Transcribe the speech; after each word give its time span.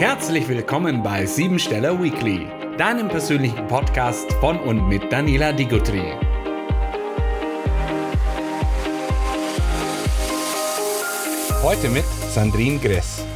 Herzlich 0.00 0.48
willkommen 0.48 1.02
bei 1.02 1.26
Siebensteller 1.26 2.02
Weekly, 2.02 2.46
deinem 2.78 3.08
persönlichen 3.08 3.66
Podcast 3.66 4.32
von 4.40 4.58
und 4.58 4.88
mit 4.88 5.12
Daniela 5.12 5.52
Digutri. 5.52 6.14
Heute 11.62 11.90
mit 11.90 12.06
Sandrine 12.30 12.78
Gress. 12.78 13.26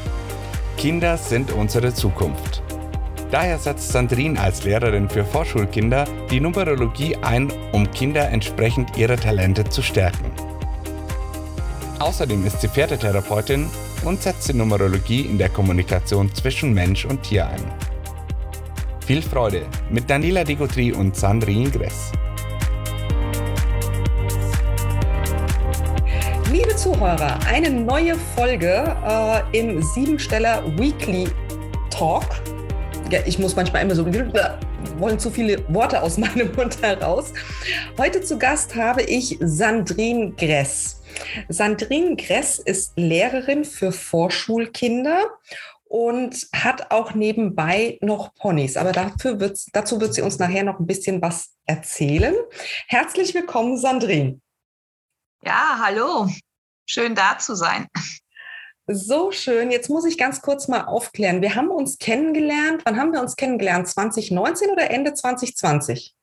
Kinder 0.79 1.19
sind 1.19 1.53
unsere 1.53 1.93
Zukunft. 1.93 2.63
Daher 3.31 3.59
setzt 3.59 3.91
Sandrine 3.91 4.41
als 4.41 4.65
Lehrerin 4.65 5.11
für 5.11 5.27
Vorschulkinder 5.27 6.07
die 6.31 6.41
Numerologie 6.41 7.15
ein, 7.17 7.53
um 7.73 7.91
Kinder 7.91 8.31
entsprechend 8.31 8.97
ihrer 8.97 9.19
Talente 9.19 9.65
zu 9.65 9.83
stärken. 9.83 10.33
Außerdem 11.99 12.47
ist 12.47 12.63
sie 12.63 12.69
Pferdetherapeutin 12.69 13.69
und 14.05 14.23
setzt 14.23 14.49
die 14.49 14.55
Numerologie 14.55 15.23
in 15.23 15.39
der 15.39 15.49
Kommunikation 15.49 16.33
zwischen 16.35 16.75
Mensch 16.75 17.05
und 17.05 17.23
Tier 17.23 17.47
ein. 17.47 17.63
Viel 19.07 19.23
Freude 19.23 19.67
mit 19.91 20.09
Daniela 20.09 20.45
Digotri 20.45 20.93
und 20.93 21.17
Sandrine 21.17 21.71
Gress. 21.71 22.13
Liebe 26.51 26.77
Zuhörer, 26.77 27.39
eine 27.47 27.71
neue 27.71 28.15
Folge 28.37 28.97
äh, 29.07 29.59
im 29.59 29.83
Siebensteller 29.83 30.63
Weekly 30.79 31.29
Talk. 31.91 32.25
Ja, 33.11 33.21
ich 33.27 33.39
muss 33.39 33.57
manchmal 33.57 33.83
immer 33.83 33.95
so 33.95 34.05
wollen 34.99 35.19
zu 35.19 35.31
viele 35.31 35.65
Worte 35.73 36.03
aus 36.03 36.19
meinem 36.19 36.53
Mund 36.57 36.81
heraus. 36.83 37.33
Heute 37.99 38.21
zu 38.21 38.39
Gast 38.39 38.75
habe 38.75 39.03
ich 39.03 39.39
Sandrine 39.41 40.33
Gress. 40.33 41.03
Sandrine 41.49 42.17
Gress 42.17 42.59
ist 42.59 42.93
Lehrerin 42.97 43.65
für 43.65 43.93
Vorschulkinder 43.93 45.31
und 45.85 46.49
hat 46.55 46.91
auch 46.91 47.15
nebenbei 47.15 47.99
noch 48.01 48.35
Ponys. 48.35 48.77
Aber 48.77 48.93
dafür 48.93 49.41
wird's, 49.41 49.67
dazu 49.73 50.01
wird 50.01 50.15
sie 50.15 50.23
uns 50.23 50.39
nachher 50.39 50.65
noch 50.65 50.81
ein 50.81 50.87
bisschen 50.87 51.23
was 51.23 51.55
erzählen. 51.67 52.35
Herzlich 52.89 53.35
willkommen, 53.35 53.79
Sandrine. 53.79 54.41
Ja, 55.45 55.79
hallo. 55.83 56.29
Schön 56.87 57.15
da 57.15 57.39
zu 57.39 57.55
sein. 57.55 57.87
So 58.87 59.33
schön. 59.33 59.71
Jetzt 59.71 59.89
muss 59.89 60.05
ich 60.05 60.19
ganz 60.19 60.43
kurz 60.43 60.69
mal 60.69 60.85
aufklären. 60.85 61.41
Wir 61.41 61.55
haben 61.55 61.71
uns 61.71 61.99
kennengelernt. 61.99 62.83
Wann 62.85 62.99
haben 62.99 63.13
wir 63.13 63.21
uns 63.21 63.37
kennengelernt? 63.37 63.89
2019 63.89 64.71
oder 64.71 64.91
Ende 64.91 65.15
2020? 65.15 66.15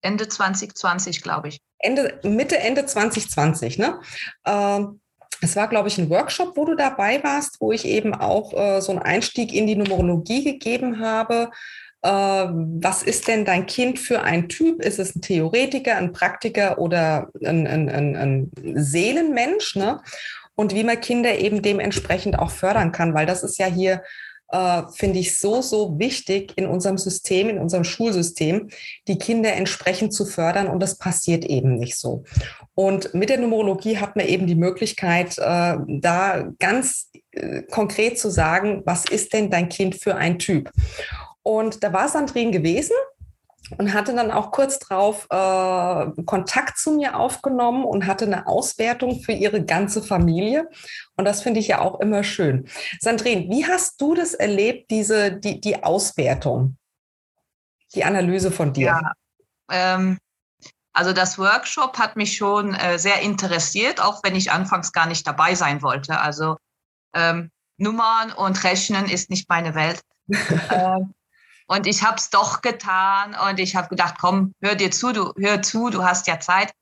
Ende 0.00 0.28
2020, 0.28 1.22
glaube 1.22 1.48
ich. 1.48 1.60
Ende, 1.78 2.18
Mitte, 2.22 2.58
Ende 2.58 2.86
2020, 2.86 3.78
ne? 3.78 4.00
Ähm, 4.46 5.00
es 5.40 5.54
war, 5.54 5.68
glaube 5.68 5.88
ich, 5.88 5.98
ein 5.98 6.08
Workshop, 6.08 6.56
wo 6.56 6.64
du 6.64 6.74
dabei 6.74 7.22
warst, 7.22 7.60
wo 7.60 7.70
ich 7.70 7.84
eben 7.84 8.14
auch 8.14 8.54
äh, 8.54 8.80
so 8.80 8.92
einen 8.92 9.02
Einstieg 9.02 9.52
in 9.52 9.66
die 9.66 9.76
Numerologie 9.76 10.44
gegeben 10.44 10.98
habe. 11.00 11.50
Äh, 12.02 12.08
was 12.10 13.02
ist 13.02 13.28
denn 13.28 13.44
dein 13.44 13.66
Kind 13.66 13.98
für 13.98 14.22
ein 14.22 14.48
Typ? 14.48 14.82
Ist 14.82 14.98
es 14.98 15.14
ein 15.14 15.20
Theoretiker, 15.20 15.96
ein 15.96 16.12
Praktiker 16.12 16.78
oder 16.78 17.28
ein, 17.44 17.66
ein, 17.66 17.88
ein, 17.88 18.16
ein 18.16 18.50
Seelenmensch? 18.76 19.76
Ne? 19.76 20.00
Und 20.58 20.74
wie 20.74 20.82
man 20.82 21.00
Kinder 21.00 21.38
eben 21.38 21.62
dementsprechend 21.62 22.36
auch 22.36 22.50
fördern 22.50 22.90
kann, 22.90 23.14
weil 23.14 23.26
das 23.26 23.44
ist 23.44 23.58
ja 23.58 23.66
hier 23.66 24.02
äh, 24.50 24.82
finde 24.92 25.20
ich 25.20 25.38
so, 25.38 25.62
so 25.62 26.00
wichtig 26.00 26.52
in 26.56 26.66
unserem 26.66 26.98
System, 26.98 27.48
in 27.48 27.58
unserem 27.60 27.84
Schulsystem, 27.84 28.68
die 29.06 29.18
Kinder 29.18 29.52
entsprechend 29.52 30.12
zu 30.12 30.24
fördern 30.24 30.66
und 30.66 30.80
das 30.80 30.98
passiert 30.98 31.44
eben 31.44 31.76
nicht 31.76 31.96
so. 31.96 32.24
Und 32.74 33.14
mit 33.14 33.28
der 33.28 33.38
Numerologie 33.38 33.98
hat 33.98 34.16
man 34.16 34.26
eben 34.26 34.48
die 34.48 34.56
Möglichkeit, 34.56 35.38
äh, 35.38 35.76
da 35.86 36.48
ganz 36.58 37.12
äh, 37.30 37.62
konkret 37.70 38.18
zu 38.18 38.28
sagen, 38.28 38.82
was 38.84 39.04
ist 39.04 39.34
denn 39.34 39.50
dein 39.50 39.68
Kind 39.68 39.94
für 39.94 40.16
ein 40.16 40.40
Typ? 40.40 40.72
Und 41.44 41.84
da 41.84 41.92
war 41.92 42.08
Sandrine 42.08 42.50
gewesen 42.50 42.96
und 43.76 43.92
hatte 43.92 44.14
dann 44.14 44.30
auch 44.30 44.50
kurz 44.50 44.78
drauf 44.78 45.26
äh, 45.30 46.22
Kontakt 46.24 46.78
zu 46.78 46.92
mir 46.92 47.18
aufgenommen 47.18 47.84
und 47.84 48.06
hatte 48.06 48.24
eine 48.24 48.46
Auswertung 48.46 49.20
für 49.20 49.32
ihre 49.32 49.64
ganze 49.64 50.02
Familie. 50.02 50.68
Und 51.16 51.24
das 51.24 51.42
finde 51.42 51.60
ich 51.60 51.68
ja 51.68 51.80
auch 51.80 52.00
immer 52.00 52.22
schön. 52.22 52.68
Sandrine, 53.00 53.48
wie 53.50 53.66
hast 53.66 54.00
du 54.00 54.14
das 54.14 54.34
erlebt, 54.34 54.90
diese, 54.90 55.32
die, 55.32 55.60
die 55.60 55.82
Auswertung, 55.82 56.76
die 57.94 58.04
Analyse 58.04 58.50
von 58.50 58.72
dir? 58.72 58.86
Ja, 58.86 59.12
ähm, 59.70 60.18
also 60.92 61.12
das 61.12 61.38
Workshop 61.38 61.98
hat 61.98 62.16
mich 62.16 62.36
schon 62.36 62.74
äh, 62.74 62.98
sehr 62.98 63.20
interessiert, 63.20 64.00
auch 64.00 64.22
wenn 64.24 64.34
ich 64.34 64.50
anfangs 64.50 64.92
gar 64.92 65.06
nicht 65.06 65.26
dabei 65.26 65.54
sein 65.54 65.82
wollte. 65.82 66.20
Also 66.20 66.56
ähm, 67.14 67.50
Nummern 67.76 68.32
und 68.32 68.64
Rechnen 68.64 69.06
ist 69.06 69.30
nicht 69.30 69.48
meine 69.48 69.74
Welt. 69.74 70.00
ähm, 70.70 71.14
und 71.68 71.86
ich 71.86 72.02
habe 72.02 72.16
es 72.16 72.30
doch 72.30 72.62
getan 72.62 73.36
und 73.48 73.60
ich 73.60 73.76
habe 73.76 73.88
gedacht, 73.88 74.14
komm, 74.18 74.54
hör 74.62 74.74
dir 74.74 74.90
zu, 74.90 75.12
du 75.12 75.32
hör 75.36 75.60
zu, 75.60 75.90
du 75.90 76.02
hast 76.02 76.26
ja 76.26 76.40
Zeit. 76.40 76.72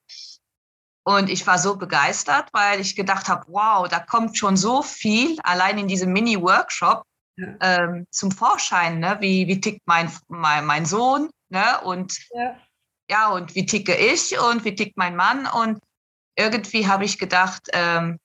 Und 1.04 1.28
ich 1.28 1.46
war 1.46 1.58
so 1.58 1.76
begeistert, 1.76 2.48
weil 2.52 2.80
ich 2.80 2.94
gedacht 2.96 3.28
habe, 3.28 3.44
wow, 3.48 3.88
da 3.88 3.98
kommt 4.00 4.38
schon 4.38 4.56
so 4.56 4.82
viel 4.82 5.38
allein 5.42 5.78
in 5.78 5.88
diesem 5.88 6.12
Mini-Workshop 6.12 7.04
ja. 7.36 7.46
ähm, 7.60 8.06
zum 8.10 8.30
Vorschein. 8.30 9.00
Ne? 9.00 9.16
Wie, 9.20 9.48
wie 9.48 9.60
tickt 9.60 9.82
mein, 9.86 10.10
mein, 10.28 10.64
mein 10.64 10.86
Sohn? 10.86 11.30
Ne? 11.48 11.80
Und 11.82 12.18
ja. 12.30 12.56
ja, 13.10 13.28
und 13.30 13.54
wie 13.56 13.66
ticke 13.66 13.94
ich 13.94 14.38
und 14.38 14.64
wie 14.64 14.74
tickt 14.74 14.96
mein 14.96 15.16
Mann? 15.16 15.46
Und 15.48 15.80
irgendwie 16.36 16.86
habe 16.86 17.04
ich 17.04 17.18
gedacht, 17.18 17.68
ähm, 17.72 18.18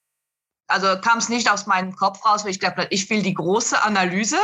also 0.72 1.00
kam 1.00 1.18
es 1.18 1.28
nicht 1.28 1.50
aus 1.50 1.66
meinem 1.66 1.94
Kopf 1.94 2.24
raus, 2.24 2.44
weil 2.44 2.50
ich 2.50 2.60
glaube, 2.60 2.86
ich 2.90 3.08
will 3.10 3.22
die 3.22 3.34
große 3.34 3.82
Analyse. 3.82 4.38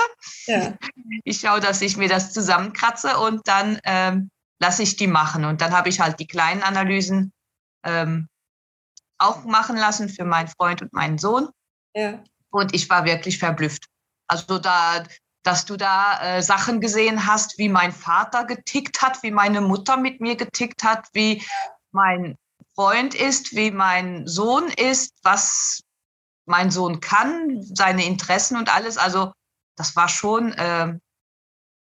Ja. 0.46 0.74
Ich 1.24 1.40
schaue, 1.40 1.60
dass 1.60 1.82
ich 1.82 1.96
mir 1.96 2.08
das 2.08 2.32
zusammenkratze 2.32 3.18
und 3.18 3.46
dann 3.48 3.78
ähm, 3.84 4.30
lasse 4.60 4.82
ich 4.82 4.96
die 4.96 5.06
machen. 5.06 5.44
Und 5.44 5.60
dann 5.60 5.72
habe 5.72 5.88
ich 5.88 6.00
halt 6.00 6.20
die 6.20 6.26
kleinen 6.26 6.62
Analysen 6.62 7.32
ähm, 7.84 8.28
auch 9.18 9.44
machen 9.44 9.76
lassen 9.76 10.08
für 10.08 10.24
meinen 10.24 10.48
Freund 10.48 10.80
und 10.82 10.92
meinen 10.92 11.18
Sohn. 11.18 11.48
Ja. 11.94 12.22
Und 12.50 12.74
ich 12.74 12.88
war 12.88 13.04
wirklich 13.04 13.38
verblüfft. 13.38 13.86
Also 14.26 14.58
da, 14.58 15.04
dass 15.42 15.64
du 15.64 15.76
da 15.76 16.20
äh, 16.22 16.42
Sachen 16.42 16.80
gesehen 16.80 17.26
hast, 17.26 17.58
wie 17.58 17.68
mein 17.68 17.92
Vater 17.92 18.44
getickt 18.44 19.02
hat, 19.02 19.22
wie 19.22 19.30
meine 19.30 19.60
Mutter 19.60 19.96
mit 19.96 20.20
mir 20.20 20.36
getickt 20.36 20.84
hat, 20.84 21.08
wie 21.12 21.42
mein 21.90 22.36
Freund 22.74 23.14
ist, 23.14 23.56
wie 23.56 23.70
mein 23.70 24.26
Sohn 24.26 24.68
ist, 24.68 25.14
was 25.22 25.82
mein 26.48 26.70
Sohn 26.70 27.00
kann, 27.00 27.62
seine 27.62 28.04
Interessen 28.04 28.56
und 28.56 28.74
alles. 28.74 28.98
Also 28.98 29.32
das 29.76 29.94
war 29.96 30.08
schon 30.08 30.52
äh, 30.52 30.98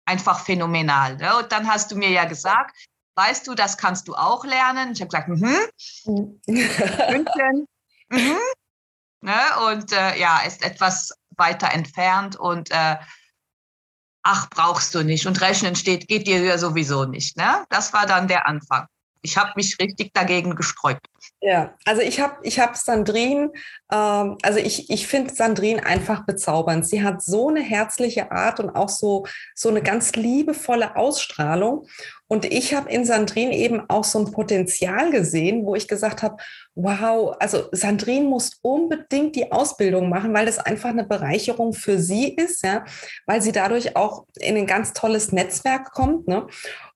einfach 0.06 0.40
phänomenal. 0.40 1.18
Ne? 1.18 1.38
Und 1.38 1.52
dann 1.52 1.68
hast 1.68 1.92
du 1.92 1.96
mir 1.96 2.10
ja 2.10 2.26
gesagt, 2.26 2.76
weißt 3.16 3.48
du, 3.48 3.56
das 3.56 3.78
kannst 3.78 4.08
du 4.08 4.16
auch 4.16 4.46
lernen. 4.46 4.94
Ich 4.94 5.02
habe 5.02 5.10
gesagt, 5.10 5.30
mhm. 5.30 5.58
mhm. 6.06 6.42
mhm. 8.10 8.38
Ne? 9.22 9.40
Und 9.68 9.92
äh, 9.92 10.20
ja, 10.20 10.40
ist 10.42 10.64
etwas 10.64 11.12
weiter 11.38 11.72
entfernt 11.72 12.36
und 12.36 12.72
äh, 12.72 12.98
ach, 14.24 14.50
brauchst 14.50 14.96
du 14.96 15.04
nicht. 15.04 15.28
Und 15.28 15.42
Rechnen 15.42 15.76
steht, 15.76 16.08
geht 16.08 16.28
dir 16.28 16.42
ja 16.44 16.58
sowieso 16.58 17.06
nicht. 17.06 17.38
Ne? 17.38 17.66
Das 17.70 17.94
war 17.94 18.06
dann 18.06 18.28
der 18.28 18.48
Anfang 18.48 18.88
ich 19.26 19.38
habe 19.38 19.52
mich 19.56 19.78
richtig 19.82 20.14
dagegen 20.14 20.56
gesträubt. 20.56 21.08
Ja, 21.42 21.74
also 21.84 22.02
ich 22.02 22.20
habe 22.20 22.38
ich 22.44 22.60
hab 22.60 22.78
Sandrine, 22.78 23.52
ähm, 23.92 24.38
also 24.42 24.60
ich, 24.60 24.90
ich 24.90 25.08
finde 25.08 25.34
Sandrine 25.34 25.86
einfach 25.86 26.26
bezaubernd. 26.26 26.88
Sie 26.88 27.04
hat 27.04 27.24
so 27.24 27.50
eine 27.50 27.62
herzliche 27.62 28.32
Art 28.32 28.60
und 28.60 28.70
auch 28.70 28.90
so, 28.90 29.26
so 29.54 29.70
eine 29.70 29.82
ganz 29.82 30.14
liebevolle 30.14 30.96
Ausstrahlung. 30.96 31.88
Und 32.28 32.46
ich 32.46 32.74
habe 32.74 32.90
in 32.90 33.06
Sandrine 33.06 33.56
eben 33.56 33.84
auch 33.90 34.04
so 34.04 34.20
ein 34.20 34.32
Potenzial 34.32 35.12
gesehen, 35.12 35.66
wo 35.66 35.76
ich 35.76 35.88
gesagt 35.88 36.24
habe, 36.24 36.38
wow, 36.76 37.36
also 37.40 37.68
Sandrine 37.72 38.26
muss 38.26 38.60
unbedingt 38.62 39.36
die 39.36 39.52
Ausbildung 39.52 40.10
machen, 40.10 40.34
weil 40.34 40.46
das 40.46 40.60
einfach 40.60 40.90
eine 40.90 41.06
Bereicherung 41.06 41.74
für 41.74 42.00
sie 42.00 42.34
ist, 42.34 42.64
ja, 42.64 42.86
weil 43.26 43.42
sie 43.42 43.52
dadurch 43.52 43.96
auch 43.96 44.26
in 44.40 44.58
ein 44.58 44.68
ganz 44.68 44.94
tolles 44.94 45.32
Netzwerk 45.32 45.92
kommt. 45.92 46.28
Ne? 46.28 46.48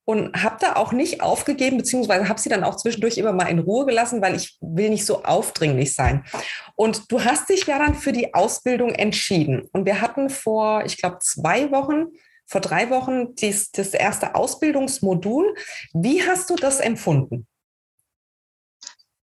Und 0.09 0.41
habe 0.41 0.57
da 0.59 0.75
auch 0.75 0.91
nicht 0.91 1.21
aufgegeben, 1.21 1.77
beziehungsweise 1.77 2.27
habe 2.27 2.39
sie 2.39 2.49
dann 2.49 2.63
auch 2.63 2.77
zwischendurch 2.77 3.19
immer 3.19 3.31
mal 3.31 3.45
in 3.45 3.59
Ruhe 3.59 3.85
gelassen, 3.85 4.23
weil 4.23 4.33
ich 4.33 4.57
will 4.59 4.89
nicht 4.89 5.05
so 5.05 5.23
aufdringlich 5.23 5.93
sein. 5.93 6.25
Und 6.73 7.11
du 7.11 7.23
hast 7.23 7.47
dich 7.47 7.67
ja 7.67 7.77
dann 7.77 7.93
für 7.93 8.11
die 8.11 8.33
Ausbildung 8.33 8.89
entschieden. 8.89 9.69
Und 9.71 9.85
wir 9.85 10.01
hatten 10.01 10.31
vor, 10.31 10.83
ich 10.83 10.97
glaube, 10.97 11.19
zwei 11.19 11.69
Wochen, 11.69 12.07
vor 12.47 12.59
drei 12.59 12.89
Wochen 12.89 13.35
dies, 13.35 13.69
das 13.69 13.89
erste 13.89 14.33
Ausbildungsmodul. 14.33 15.53
Wie 15.93 16.27
hast 16.27 16.49
du 16.49 16.55
das 16.55 16.79
empfunden? 16.79 17.45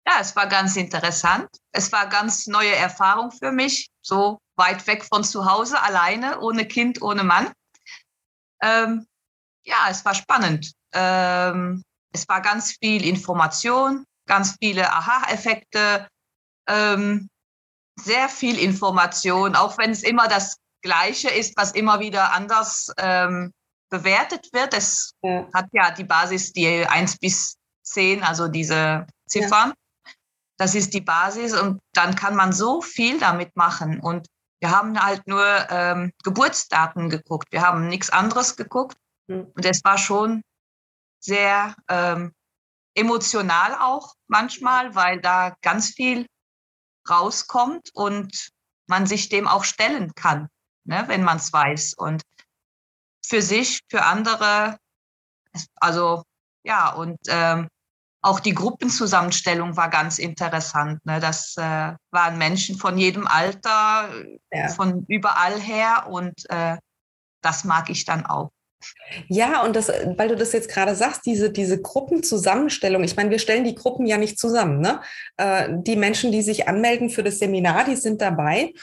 Ja, 0.07 0.19
es 0.21 0.35
war 0.35 0.45
ganz 0.45 0.75
interessant. 0.75 1.49
Es 1.71 1.91
war 1.91 2.07
ganz 2.07 2.45
neue 2.45 2.75
Erfahrung 2.75 3.31
für 3.31 3.51
mich, 3.51 3.89
so 4.03 4.37
weit 4.55 4.85
weg 4.85 5.03
von 5.03 5.23
zu 5.23 5.51
Hause, 5.51 5.81
alleine, 5.81 6.39
ohne 6.41 6.67
Kind, 6.67 7.01
ohne 7.01 7.23
Mann. 7.23 7.51
Ähm, 8.61 9.07
ja, 9.67 9.87
es 9.89 10.03
war 10.05 10.15
spannend. 10.15 10.71
Ähm, 10.93 11.83
es 12.13 12.27
war 12.27 12.41
ganz 12.41 12.71
viel 12.79 13.05
Information, 13.05 14.05
ganz 14.25 14.55
viele 14.59 14.91
Aha-Effekte. 14.91 16.07
Ähm, 16.67 17.29
sehr 17.99 18.29
viel 18.29 18.57
Information, 18.57 19.55
auch 19.55 19.77
wenn 19.77 19.91
es 19.91 20.03
immer 20.03 20.27
das 20.27 20.57
Gleiche 20.81 21.29
ist, 21.29 21.57
was 21.57 21.71
immer 21.71 21.99
wieder 21.99 22.31
anders 22.31 22.91
ähm, 22.97 23.51
bewertet 23.89 24.47
wird. 24.53 24.73
Es 24.73 25.11
ja. 25.21 25.47
hat 25.53 25.67
ja 25.71 25.91
die 25.91 26.03
Basis, 26.03 26.53
die 26.53 26.85
1 26.85 27.17
bis 27.17 27.57
10, 27.83 28.23
also 28.23 28.47
diese 28.47 29.05
Ziffern. 29.27 29.69
Ja. 29.69 30.11
Das 30.57 30.75
ist 30.75 30.93
die 30.93 31.01
Basis 31.01 31.53
und 31.53 31.79
dann 31.93 32.15
kann 32.15 32.35
man 32.35 32.51
so 32.53 32.81
viel 32.81 33.19
damit 33.19 33.55
machen. 33.55 33.99
Und 33.99 34.27
wir 34.59 34.71
haben 34.71 34.99
halt 35.03 35.27
nur 35.27 35.45
ähm, 35.69 36.11
Geburtsdaten 36.23 37.09
geguckt. 37.09 37.47
Wir 37.51 37.61
haben 37.61 37.87
nichts 37.87 38.09
anderes 38.09 38.55
geguckt. 38.55 38.97
Mhm. 39.27 39.51
Und 39.55 39.65
es 39.65 39.83
war 39.83 39.97
schon 39.97 40.41
sehr 41.19 41.75
ähm, 41.89 42.33
emotional 42.95 43.75
auch 43.79 44.13
manchmal, 44.27 44.95
weil 44.95 45.21
da 45.21 45.55
ganz 45.61 45.89
viel 45.89 46.25
rauskommt 47.09 47.89
und 47.93 48.49
man 48.87 49.05
sich 49.05 49.29
dem 49.29 49.47
auch 49.47 49.63
stellen 49.63 50.13
kann, 50.15 50.47
ne, 50.85 51.03
wenn 51.07 51.23
man 51.23 51.37
es 51.37 51.51
weiß. 51.51 51.93
Und 51.93 52.23
für 53.25 53.41
sich, 53.41 53.81
für 53.89 54.03
andere, 54.03 54.77
also 55.75 56.23
ja, 56.63 56.91
und 56.93 57.17
ähm, 57.27 57.67
auch 58.21 58.39
die 58.39 58.53
Gruppenzusammenstellung 58.53 59.77
war 59.77 59.89
ganz 59.89 60.19
interessant. 60.19 61.05
Ne? 61.05 61.19
Das 61.19 61.55
äh, 61.57 61.93
waren 62.11 62.37
Menschen 62.37 62.77
von 62.77 62.97
jedem 62.97 63.27
Alter, 63.27 64.09
ja. 64.51 64.67
von 64.69 65.05
überall 65.07 65.59
her 65.59 66.07
und 66.09 66.49
äh, 66.49 66.77
das 67.41 67.63
mag 67.63 67.89
ich 67.89 68.05
dann 68.05 68.25
auch. 68.25 68.49
Ja, 69.27 69.63
und 69.63 69.75
das, 69.75 69.89
weil 69.89 70.29
du 70.29 70.35
das 70.35 70.53
jetzt 70.53 70.69
gerade 70.69 70.95
sagst, 70.95 71.25
diese, 71.25 71.51
diese 71.51 71.81
Gruppenzusammenstellung, 71.81 73.03
ich 73.03 73.15
meine, 73.15 73.29
wir 73.29 73.39
stellen 73.39 73.63
die 73.63 73.75
Gruppen 73.75 74.05
ja 74.05 74.17
nicht 74.17 74.39
zusammen. 74.39 74.79
Ne? 74.79 75.01
Äh, 75.37 75.69
die 75.71 75.95
Menschen, 75.95 76.31
die 76.31 76.41
sich 76.41 76.67
anmelden 76.67 77.09
für 77.09 77.23
das 77.23 77.39
Seminar, 77.39 77.85
die 77.85 77.95
sind 77.95 78.21
dabei. 78.21 78.73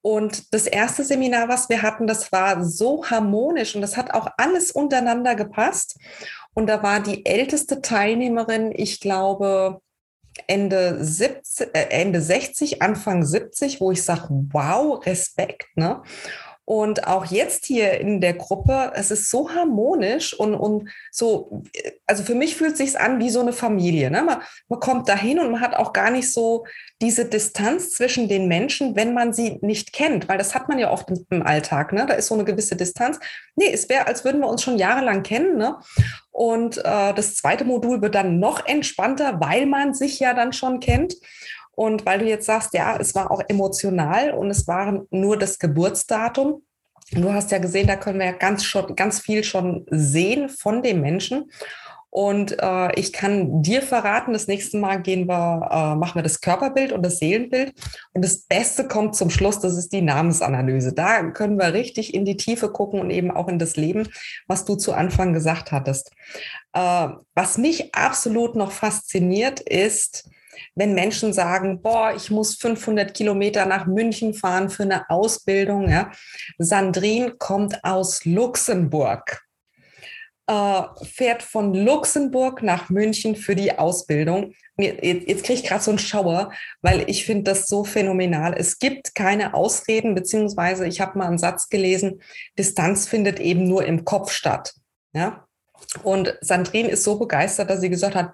Und 0.00 0.54
das 0.54 0.66
erste 0.66 1.04
Seminar, 1.04 1.48
was 1.48 1.68
wir 1.68 1.82
hatten, 1.82 2.06
das 2.06 2.30
war 2.32 2.64
so 2.64 3.04
harmonisch 3.04 3.74
und 3.74 3.82
das 3.82 3.96
hat 3.96 4.12
auch 4.14 4.28
alles 4.36 4.70
untereinander 4.70 5.34
gepasst. 5.34 5.98
Und 6.54 6.66
da 6.68 6.82
war 6.82 7.00
die 7.00 7.26
älteste 7.26 7.82
Teilnehmerin, 7.82 8.72
ich 8.74 9.00
glaube, 9.00 9.80
Ende, 10.46 11.04
70, 11.04 11.74
äh, 11.74 11.88
Ende 11.90 12.20
60, 12.20 12.80
Anfang 12.80 13.24
70, 13.24 13.80
wo 13.80 13.90
ich 13.90 14.02
sage, 14.02 14.28
wow, 14.52 15.04
Respekt. 15.04 15.66
Ne? 15.74 16.02
Und 16.68 17.06
auch 17.06 17.24
jetzt 17.24 17.64
hier 17.64 17.98
in 17.98 18.20
der 18.20 18.34
Gruppe, 18.34 18.92
es 18.94 19.10
ist 19.10 19.30
so 19.30 19.48
harmonisch 19.54 20.38
und, 20.38 20.54
und 20.54 20.90
so, 21.10 21.62
also 22.06 22.22
für 22.22 22.34
mich 22.34 22.56
fühlt 22.56 22.72
es 22.72 22.76
sich 22.78 23.00
an 23.00 23.20
wie 23.20 23.30
so 23.30 23.40
eine 23.40 23.54
Familie. 23.54 24.10
Ne? 24.10 24.22
Man, 24.22 24.42
man 24.68 24.78
kommt 24.78 25.08
dahin 25.08 25.38
und 25.38 25.50
man 25.50 25.62
hat 25.62 25.74
auch 25.74 25.94
gar 25.94 26.10
nicht 26.10 26.30
so 26.30 26.66
diese 27.00 27.24
Distanz 27.24 27.92
zwischen 27.92 28.28
den 28.28 28.48
Menschen, 28.48 28.96
wenn 28.96 29.14
man 29.14 29.32
sie 29.32 29.58
nicht 29.62 29.94
kennt, 29.94 30.28
weil 30.28 30.36
das 30.36 30.54
hat 30.54 30.68
man 30.68 30.78
ja 30.78 30.90
oft 30.90 31.10
im 31.30 31.42
Alltag. 31.42 31.94
Ne? 31.94 32.04
Da 32.06 32.12
ist 32.12 32.26
so 32.26 32.34
eine 32.34 32.44
gewisse 32.44 32.76
Distanz. 32.76 33.18
Nee, 33.56 33.72
es 33.72 33.88
wäre, 33.88 34.06
als 34.06 34.26
würden 34.26 34.42
wir 34.42 34.48
uns 34.48 34.62
schon 34.62 34.76
jahrelang 34.76 35.22
kennen. 35.22 35.56
Ne? 35.56 35.78
Und 36.32 36.76
äh, 36.76 37.14
das 37.14 37.34
zweite 37.36 37.64
Modul 37.64 38.02
wird 38.02 38.14
dann 38.14 38.40
noch 38.40 38.66
entspannter, 38.66 39.40
weil 39.40 39.64
man 39.64 39.94
sich 39.94 40.20
ja 40.20 40.34
dann 40.34 40.52
schon 40.52 40.80
kennt. 40.80 41.14
Und 41.78 42.04
weil 42.06 42.18
du 42.18 42.24
jetzt 42.24 42.46
sagst, 42.46 42.74
ja, 42.74 42.96
es 42.98 43.14
war 43.14 43.30
auch 43.30 43.40
emotional 43.46 44.32
und 44.32 44.50
es 44.50 44.66
war 44.66 45.06
nur 45.10 45.38
das 45.38 45.60
Geburtsdatum. 45.60 46.64
Du 47.12 47.32
hast 47.32 47.52
ja 47.52 47.58
gesehen, 47.58 47.86
da 47.86 47.94
können 47.94 48.18
wir 48.18 48.26
ja 48.26 48.32
ganz, 48.32 48.64
schon, 48.64 48.96
ganz 48.96 49.20
viel 49.20 49.44
schon 49.44 49.86
sehen 49.88 50.48
von 50.48 50.82
dem 50.82 51.00
Menschen. 51.00 51.52
Und 52.10 52.56
äh, 52.60 52.92
ich 52.98 53.12
kann 53.12 53.62
dir 53.62 53.80
verraten, 53.80 54.32
das 54.32 54.48
nächste 54.48 54.76
Mal 54.76 55.00
gehen 55.00 55.28
wir, 55.28 55.68
äh, 55.70 55.94
machen 55.94 56.16
wir 56.16 56.24
das 56.24 56.40
Körperbild 56.40 56.90
und 56.90 57.04
das 57.04 57.20
Seelenbild. 57.20 57.72
Und 58.12 58.24
das 58.24 58.40
Beste 58.40 58.88
kommt 58.88 59.14
zum 59.14 59.30
Schluss, 59.30 59.60
das 59.60 59.76
ist 59.76 59.92
die 59.92 60.02
Namensanalyse. 60.02 60.94
Da 60.94 61.30
können 61.30 61.60
wir 61.60 61.74
richtig 61.74 62.12
in 62.12 62.24
die 62.24 62.36
Tiefe 62.36 62.72
gucken 62.72 62.98
und 62.98 63.10
eben 63.10 63.30
auch 63.30 63.46
in 63.46 63.60
das 63.60 63.76
Leben, 63.76 64.08
was 64.48 64.64
du 64.64 64.74
zu 64.74 64.94
Anfang 64.94 65.32
gesagt 65.32 65.70
hattest. 65.70 66.10
Äh, 66.72 67.10
was 67.36 67.56
mich 67.56 67.94
absolut 67.94 68.56
noch 68.56 68.72
fasziniert, 68.72 69.60
ist, 69.60 70.28
wenn 70.78 70.94
Menschen 70.94 71.32
sagen, 71.32 71.82
boah, 71.82 72.14
ich 72.16 72.30
muss 72.30 72.54
500 72.54 73.12
Kilometer 73.12 73.66
nach 73.66 73.86
München 73.86 74.32
fahren 74.32 74.70
für 74.70 74.84
eine 74.84 75.10
Ausbildung. 75.10 75.90
Ja. 75.90 76.12
Sandrine 76.58 77.32
kommt 77.32 77.82
aus 77.82 78.24
Luxemburg, 78.24 79.42
äh, 80.46 80.82
fährt 81.02 81.42
von 81.42 81.74
Luxemburg 81.74 82.62
nach 82.62 82.90
München 82.90 83.34
für 83.34 83.56
die 83.56 83.76
Ausbildung. 83.76 84.54
Jetzt, 84.78 85.42
kriege 85.42 85.54
ich 85.54 85.64
gerade 85.64 85.82
so 85.82 85.90
einen 85.90 85.98
Schauer, 85.98 86.52
weil 86.80 87.10
ich 87.10 87.26
finde 87.26 87.50
das 87.50 87.66
so 87.66 87.82
phänomenal. 87.82 88.54
Es 88.56 88.78
gibt 88.78 89.16
keine 89.16 89.54
Ausreden, 89.54 90.14
beziehungsweise 90.14 90.86
ich 90.86 91.00
habe 91.00 91.18
mal 91.18 91.26
einen 91.26 91.38
Satz 91.38 91.68
gelesen, 91.68 92.22
Distanz 92.56 93.08
findet 93.08 93.40
eben 93.40 93.66
nur 93.66 93.84
im 93.84 94.04
Kopf 94.04 94.30
statt. 94.30 94.74
Ja? 95.12 95.48
Und 96.04 96.38
Sandrine 96.40 96.90
ist 96.90 97.02
so 97.02 97.18
begeistert, 97.18 97.68
dass 97.68 97.80
sie 97.80 97.90
gesagt 97.90 98.14
hat, 98.14 98.32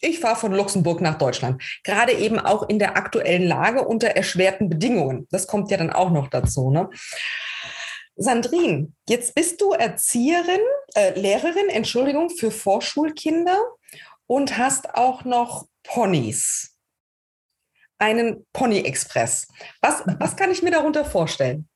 ich 0.00 0.20
fahre 0.20 0.36
von 0.36 0.52
Luxemburg 0.52 1.00
nach 1.00 1.18
Deutschland. 1.18 1.62
Gerade 1.84 2.12
eben 2.12 2.38
auch 2.38 2.68
in 2.68 2.78
der 2.78 2.96
aktuellen 2.96 3.46
Lage 3.46 3.86
unter 3.86 4.08
erschwerten 4.08 4.68
Bedingungen. 4.68 5.26
Das 5.30 5.46
kommt 5.46 5.70
ja 5.70 5.76
dann 5.76 5.90
auch 5.90 6.10
noch 6.10 6.28
dazu. 6.28 6.70
Ne? 6.70 6.88
Sandrine, 8.16 8.92
jetzt 9.08 9.34
bist 9.34 9.60
du 9.60 9.72
Erzieherin, 9.72 10.60
äh, 10.94 11.18
Lehrerin, 11.18 11.68
Entschuldigung, 11.68 12.30
für 12.30 12.50
Vorschulkinder 12.50 13.58
und 14.26 14.58
hast 14.58 14.94
auch 14.94 15.24
noch 15.24 15.66
Ponys. 15.82 16.76
Einen 17.98 18.46
Pony 18.52 18.80
Express. 18.80 19.46
Was, 19.80 20.02
was 20.18 20.36
kann 20.36 20.50
ich 20.50 20.62
mir 20.62 20.72
darunter 20.72 21.04
vorstellen? 21.04 21.68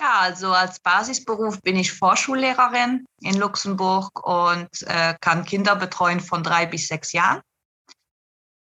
Ja, 0.00 0.20
also 0.20 0.52
als 0.52 0.78
Basisberuf 0.78 1.60
bin 1.62 1.76
ich 1.76 1.92
Vorschullehrerin 1.92 3.04
in 3.20 3.34
Luxemburg 3.36 4.24
und 4.24 4.68
äh, 4.82 5.14
kann 5.20 5.44
Kinder 5.44 5.74
betreuen 5.74 6.20
von 6.20 6.44
drei 6.44 6.66
bis 6.66 6.86
sechs 6.86 7.12
Jahren. 7.12 7.40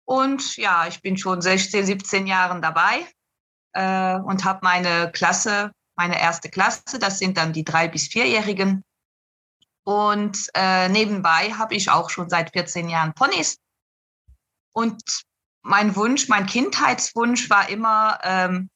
Und 0.04 0.56
ja, 0.56 0.88
ich 0.88 1.00
bin 1.02 1.16
schon 1.16 1.40
16, 1.40 1.86
17 1.86 2.26
Jahren 2.26 2.60
dabei 2.60 3.06
äh, 3.74 4.16
und 4.16 4.44
habe 4.44 4.58
meine 4.62 5.12
Klasse, 5.12 5.70
meine 5.94 6.20
erste 6.20 6.50
Klasse, 6.50 6.98
das 6.98 7.20
sind 7.20 7.36
dann 7.36 7.52
die 7.52 7.64
drei 7.64 7.86
bis 7.86 8.08
vierjährigen. 8.08 8.82
Und 9.84 10.50
äh, 10.54 10.88
nebenbei 10.88 11.52
habe 11.52 11.74
ich 11.76 11.90
auch 11.90 12.10
schon 12.10 12.28
seit 12.28 12.50
14 12.52 12.88
Jahren 12.88 13.14
Ponys. 13.14 13.58
Und 14.72 15.22
mein 15.62 15.94
Wunsch, 15.94 16.28
mein 16.28 16.46
Kindheitswunsch 16.46 17.48
war 17.50 17.68
immer, 17.68 18.18
ähm, 18.24 18.68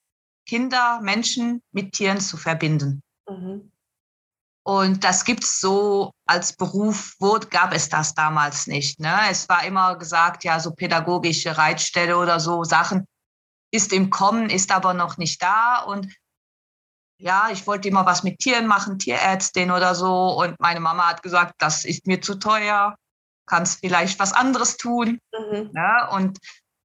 Kinder, 0.47 1.01
Menschen 1.01 1.63
mit 1.73 1.93
Tieren 1.93 2.21
zu 2.21 2.37
verbinden. 2.37 3.03
Mhm. 3.29 3.71
Und 4.67 5.05
das 5.05 5.27
gibt 5.27 5.45
es 5.45 5.61
so 5.61 6.13
als 6.27 6.57
Beruf, 6.57 7.15
wo 7.19 7.39
gab 7.51 7.75
es 7.75 7.91
das 7.91 8.15
damals 8.15 8.67
nicht. 8.67 8.99
Ne? 8.99 9.15
Es 9.31 9.47
war 9.49 9.65
immer 9.65 9.97
gesagt, 9.97 10.43
ja, 10.43 10.59
so 10.59 10.71
pädagogische 10.71 11.59
Reitstelle 11.59 12.17
oder 12.17 12.41
so 12.41 12.65
Sachen 12.65 13.07
ist 13.71 13.93
im 13.93 14.09
Kommen, 14.09 14.49
ist 14.49 14.73
aber 14.73 14.95
noch 14.95 15.19
nicht 15.19 15.43
da. 15.43 15.83
Und 15.83 16.15
ja, 17.19 17.49
ich 17.53 17.67
wollte 17.67 17.89
immer 17.89 18.07
was 18.07 18.23
mit 18.23 18.39
Tieren 18.39 18.67
machen, 18.67 18.99
Tierärztin 18.99 19.71
oder 19.71 19.95
so. 19.95 20.31
Und 20.41 20.59
meine 20.61 20.81
Mama 20.81 21.09
hat 21.09 21.23
gesagt, 21.23 21.55
das 21.59 21.85
ist 21.85 22.07
mir 22.07 22.23
zu 22.23 22.37
teuer, 22.37 22.97
kannst 23.47 23.81
vielleicht 23.81 24.19
was 24.19 24.33
anderes 24.33 24.79
tun. 24.79 25.19
Mhm. 25.33 25.73
Ja, 25.75 26.09
und 26.09 26.39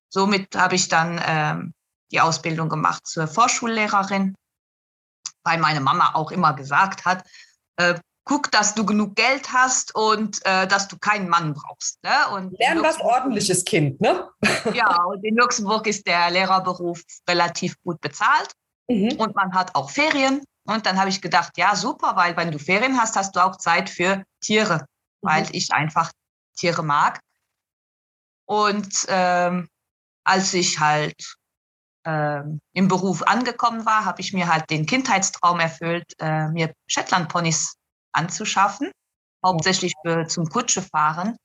somit 0.10 0.54
habe 0.56 0.76
ich 0.76 0.90
dann 0.90 1.22
ähm, 1.26 1.74
die 2.12 2.22
Ausbildung 2.22 2.70
gemacht 2.70 3.06
zur 3.06 3.28
Vorschullehrerin, 3.28 4.36
weil 5.44 5.58
meine 5.60 5.82
Mama 5.82 6.12
auch 6.14 6.32
immer 6.32 6.54
gesagt 6.54 7.06
hat, 7.06 7.28
äh, 7.78 7.96
guck, 8.30 8.52
dass 8.52 8.76
du 8.76 8.86
genug 8.86 9.16
Geld 9.16 9.52
hast 9.52 9.96
und 9.96 10.46
äh, 10.46 10.68
dass 10.68 10.88
du 10.88 11.00
keinen 11.00 11.30
Mann 11.30 11.56
brauchst. 11.56 11.98
Ne? 12.04 12.12
Und 12.36 12.60
Lern 12.60 12.84
was 12.84 13.00
ordentliches 13.00 13.66
Kind, 13.66 14.00
ne? 14.02 14.30
ja, 14.74 15.04
und 15.06 15.24
in 15.24 15.36
Luxemburg 15.36 15.88
ist 15.88 16.06
der 16.06 16.30
Lehrerberuf 16.30 17.02
relativ 17.28 17.76
gut 17.84 18.00
bezahlt 18.02 18.52
mhm. 18.88 19.14
und 19.18 19.36
man 19.36 19.54
hat 19.54 19.74
auch 19.74 19.90
Ferien. 19.90 20.44
Und 20.66 20.86
dann 20.86 21.00
habe 21.00 21.10
ich 21.10 21.22
gedacht, 21.22 21.58
ja, 21.58 21.76
super, 21.76 22.16
weil 22.16 22.38
wenn 22.38 22.52
du 22.52 22.60
Ferien 22.60 23.02
hast, 23.02 23.16
hast 23.16 23.36
du 23.36 23.44
auch 23.44 23.56
Zeit 23.56 23.90
für 23.90 24.24
Tiere, 24.42 24.86
mhm. 25.22 25.28
weil 25.28 25.48
ich 25.52 25.74
einfach 25.74 26.12
Tiere 26.56 26.84
mag. 26.84 27.20
Und 28.46 29.06
ähm, 29.08 29.70
als 30.24 30.54
ich 30.54 30.80
halt 30.80 31.36
äh, 32.04 32.42
im 32.74 32.88
Beruf 32.88 33.24
angekommen 33.24 33.86
war, 33.86 34.06
habe 34.06 34.22
ich 34.22 34.34
mir 34.34 34.48
halt 34.48 34.70
den 34.70 34.86
Kindheitstraum 34.86 35.60
erfüllt, 35.60 36.14
äh, 36.20 36.48
mir 36.50 36.74
Shetland-Ponys 36.88 37.76
anzuschaffen, 38.12 38.92
hauptsächlich 39.46 39.94
für, 40.04 40.28
zum 40.28 40.48
Kutschefahren. 40.50 41.36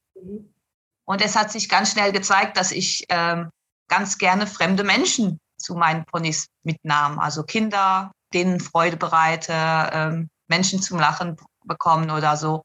Und 1.07 1.23
es 1.23 1.37
hat 1.37 1.53
sich 1.53 1.69
ganz 1.69 1.93
schnell 1.93 2.13
gezeigt, 2.13 2.57
dass 2.57 2.73
ich 2.73 3.05
äh, 3.11 3.45
ganz 3.89 4.19
gerne 4.19 4.47
fremde 4.47 4.85
Menschen 4.85 5.39
zu 5.59 5.75
meinen 5.75 6.05
Ponys 6.05 6.47
mitnahm. 6.63 7.19
Also 7.19 7.43
Kinder, 7.43 8.13
denen 8.33 8.61
Freude 8.61 8.97
bereite, 8.97 9.53
ähm, 9.53 10.29
Menschen 10.49 10.83
zum 10.83 10.99
Lachen 10.99 11.37
bekommen 11.65 12.11
oder 12.11 12.37
so. 12.37 12.63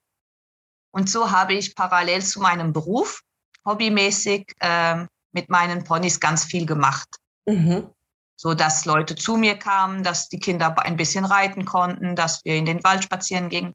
Und 0.91 1.09
so 1.09 1.31
habe 1.31 1.53
ich 1.53 1.75
parallel 1.75 2.23
zu 2.23 2.39
meinem 2.39 2.73
Beruf 2.73 3.21
hobbymäßig 3.65 4.53
ähm, 4.61 5.07
mit 5.31 5.49
meinen 5.49 5.83
Ponys 5.83 6.19
ganz 6.19 6.45
viel 6.45 6.65
gemacht. 6.65 7.07
Mhm. 7.49 7.89
so 8.35 8.53
dass 8.53 8.85
Leute 8.85 9.15
zu 9.15 9.35
mir 9.35 9.57
kamen, 9.57 10.03
dass 10.03 10.29
die 10.29 10.39
Kinder 10.39 10.77
ein 10.79 10.95
bisschen 10.95 11.25
reiten 11.25 11.65
konnten, 11.65 12.15
dass 12.15 12.45
wir 12.45 12.55
in 12.55 12.65
den 12.65 12.83
Wald 12.83 13.03
spazieren 13.03 13.49
gingen. 13.49 13.73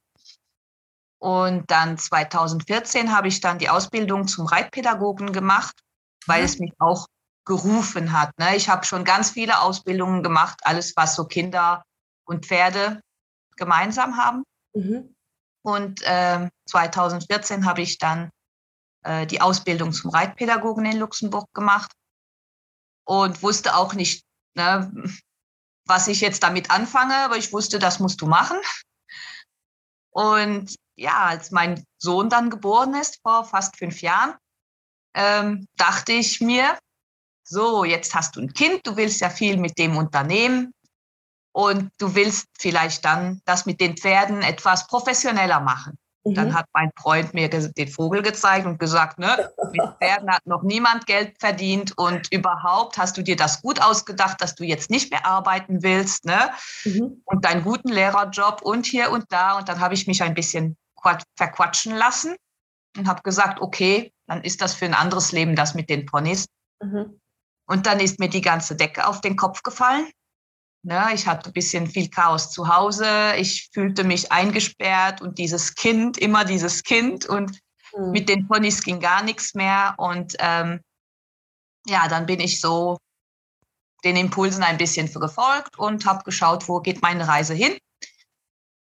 Und 1.18 1.70
dann 1.70 1.98
2014 1.98 3.14
habe 3.14 3.28
ich 3.28 3.40
dann 3.40 3.58
die 3.58 3.68
Ausbildung 3.68 4.28
zum 4.28 4.46
Reitpädagogen 4.46 5.32
gemacht, 5.32 5.74
weil 6.26 6.40
mhm. 6.40 6.46
es 6.46 6.58
mich 6.58 6.72
auch 6.78 7.06
gerufen 7.44 8.12
hat. 8.12 8.30
Ne? 8.38 8.56
Ich 8.56 8.68
habe 8.68 8.86
schon 8.86 9.04
ganz 9.04 9.30
viele 9.30 9.60
Ausbildungen 9.60 10.22
gemacht, 10.22 10.60
alles 10.64 10.94
was 10.96 11.14
so 11.14 11.24
Kinder 11.24 11.82
und 12.24 12.46
Pferde 12.46 13.00
gemeinsam 13.56 14.16
haben. 14.16 14.44
Mhm. 14.74 15.14
Und 15.62 16.02
äh, 16.02 16.48
2014 16.68 17.66
habe 17.66 17.82
ich 17.82 17.98
dann 17.98 18.30
äh, 19.02 19.26
die 19.26 19.40
Ausbildung 19.40 19.92
zum 19.92 20.10
Reitpädagogen 20.10 20.84
in 20.84 20.98
Luxemburg 20.98 21.46
gemacht 21.54 21.92
und 23.04 23.42
wusste 23.42 23.76
auch 23.76 23.94
nicht, 23.94 24.24
ne, 24.54 24.90
was 25.86 26.08
ich 26.08 26.20
jetzt 26.20 26.42
damit 26.42 26.70
anfange, 26.70 27.16
aber 27.16 27.36
ich 27.36 27.52
wusste, 27.52 27.78
das 27.78 27.98
musst 27.98 28.20
du 28.20 28.26
machen. 28.26 28.58
Und 30.10 30.74
ja, 30.96 31.24
als 31.24 31.50
mein 31.50 31.84
Sohn 31.98 32.30
dann 32.30 32.50
geboren 32.50 32.94
ist, 32.94 33.20
vor 33.22 33.44
fast 33.44 33.76
fünf 33.76 34.00
Jahren, 34.00 34.34
ähm, 35.14 35.66
dachte 35.76 36.12
ich 36.12 36.40
mir, 36.40 36.78
so, 37.46 37.84
jetzt 37.84 38.14
hast 38.14 38.36
du 38.36 38.40
ein 38.40 38.52
Kind, 38.52 38.86
du 38.86 38.96
willst 38.96 39.20
ja 39.20 39.28
viel 39.28 39.58
mit 39.58 39.76
dem 39.78 39.96
unternehmen 39.96 40.72
und 41.52 41.90
du 41.98 42.14
willst 42.14 42.46
vielleicht 42.58 43.04
dann 43.04 43.40
das 43.44 43.66
mit 43.66 43.80
den 43.80 43.96
Pferden 43.96 44.42
etwas 44.42 44.86
professioneller 44.86 45.60
machen. 45.60 45.98
Mhm. 46.24 46.34
Dann 46.34 46.54
hat 46.54 46.66
mein 46.72 46.90
Freund 46.96 47.34
mir 47.34 47.48
den 47.48 47.88
Vogel 47.88 48.22
gezeigt 48.22 48.66
und 48.66 48.78
gesagt, 48.78 49.18
ne, 49.18 49.50
mit 49.72 49.82
Pferden 50.00 50.30
hat 50.30 50.46
noch 50.46 50.62
niemand 50.62 51.06
Geld 51.06 51.36
verdient 51.38 51.96
und 51.98 52.32
überhaupt 52.32 52.98
hast 52.98 53.16
du 53.16 53.22
dir 53.22 53.36
das 53.36 53.60
gut 53.62 53.80
ausgedacht, 53.80 54.40
dass 54.40 54.54
du 54.54 54.64
jetzt 54.64 54.90
nicht 54.90 55.10
mehr 55.10 55.26
arbeiten 55.26 55.82
willst, 55.82 56.24
ne? 56.24 56.50
Mhm. 56.84 57.22
Und 57.24 57.44
deinen 57.44 57.62
guten 57.62 57.88
Lehrerjob 57.88 58.62
und 58.62 58.86
hier 58.86 59.10
und 59.10 59.24
da. 59.28 59.58
Und 59.58 59.68
dann 59.68 59.80
habe 59.80 59.94
ich 59.94 60.06
mich 60.06 60.22
ein 60.22 60.34
bisschen 60.34 60.76
verquatschen 61.36 61.94
lassen 61.94 62.36
und 62.96 63.06
habe 63.06 63.22
gesagt, 63.22 63.60
okay, 63.60 64.12
dann 64.26 64.42
ist 64.42 64.62
das 64.62 64.74
für 64.74 64.86
ein 64.86 64.94
anderes 64.94 65.32
Leben 65.32 65.54
das 65.54 65.74
mit 65.74 65.90
den 65.90 66.06
Ponys. 66.06 66.46
Mhm. 66.82 67.20
Und 67.66 67.86
dann 67.86 68.00
ist 68.00 68.18
mir 68.18 68.28
die 68.28 68.40
ganze 68.40 68.76
Decke 68.76 69.06
auf 69.06 69.20
den 69.20 69.36
Kopf 69.36 69.62
gefallen. 69.62 70.08
Ne, 70.86 71.14
ich 71.14 71.26
hatte 71.26 71.48
ein 71.48 71.54
bisschen 71.54 71.86
viel 71.86 72.10
Chaos 72.10 72.50
zu 72.50 72.68
Hause. 72.68 73.06
Ich 73.38 73.70
fühlte 73.72 74.04
mich 74.04 74.30
eingesperrt 74.30 75.22
und 75.22 75.38
dieses 75.38 75.74
Kind, 75.74 76.18
immer 76.18 76.44
dieses 76.44 76.82
Kind. 76.82 77.24
Und 77.24 77.58
mhm. 77.96 78.10
mit 78.10 78.28
den 78.28 78.46
Ponys 78.46 78.82
ging 78.82 79.00
gar 79.00 79.22
nichts 79.22 79.54
mehr. 79.54 79.94
Und 79.96 80.34
ähm, 80.40 80.82
ja, 81.86 82.06
dann 82.08 82.26
bin 82.26 82.38
ich 82.38 82.60
so 82.60 82.98
den 84.04 84.16
Impulsen 84.16 84.62
ein 84.62 84.76
bisschen 84.76 85.10
gefolgt 85.10 85.78
und 85.78 86.04
habe 86.04 86.22
geschaut, 86.22 86.68
wo 86.68 86.80
geht 86.80 87.00
meine 87.00 87.26
Reise 87.26 87.54
hin. 87.54 87.78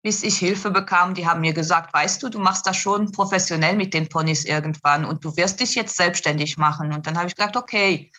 Bis 0.02 0.22
ich 0.22 0.36
Hilfe 0.36 0.70
bekam, 0.70 1.14
die 1.14 1.26
haben 1.26 1.40
mir 1.40 1.54
gesagt, 1.54 1.94
weißt 1.94 2.22
du, 2.22 2.28
du 2.28 2.38
machst 2.38 2.66
das 2.66 2.76
schon 2.76 3.10
professionell 3.10 3.74
mit 3.74 3.94
den 3.94 4.10
Ponys 4.10 4.44
irgendwann 4.44 5.06
und 5.06 5.24
du 5.24 5.34
wirst 5.38 5.60
dich 5.60 5.74
jetzt 5.74 5.96
selbstständig 5.96 6.58
machen. 6.58 6.92
Und 6.92 7.06
dann 7.06 7.16
habe 7.16 7.28
ich 7.28 7.34
gesagt, 7.34 7.56
okay, 7.56 8.12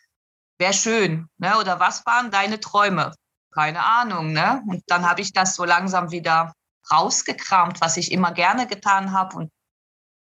wäre 0.57 0.74
schön. 0.74 1.29
Ne? 1.38 1.55
Oder 1.60 1.79
was 1.79 2.03
waren 2.07 2.31
deine 2.31 2.60
Träume? 2.60 3.13
Keine 3.54 3.84
Ahnung. 3.84 4.32
Ne? 4.32 4.63
Und 4.68 4.84
dann 4.88 5.08
habe 5.08 5.22
ich 5.22 5.34
das 5.34 5.56
so 5.56 5.66
langsam 5.66 6.12
wieder 6.12 6.54
rausgekramt, 6.92 7.82
was 7.82 7.98
ich 7.98 8.12
immer 8.12 8.32
gerne 8.32 8.68
getan 8.68 9.12
habe 9.12 9.38
und 9.38 9.51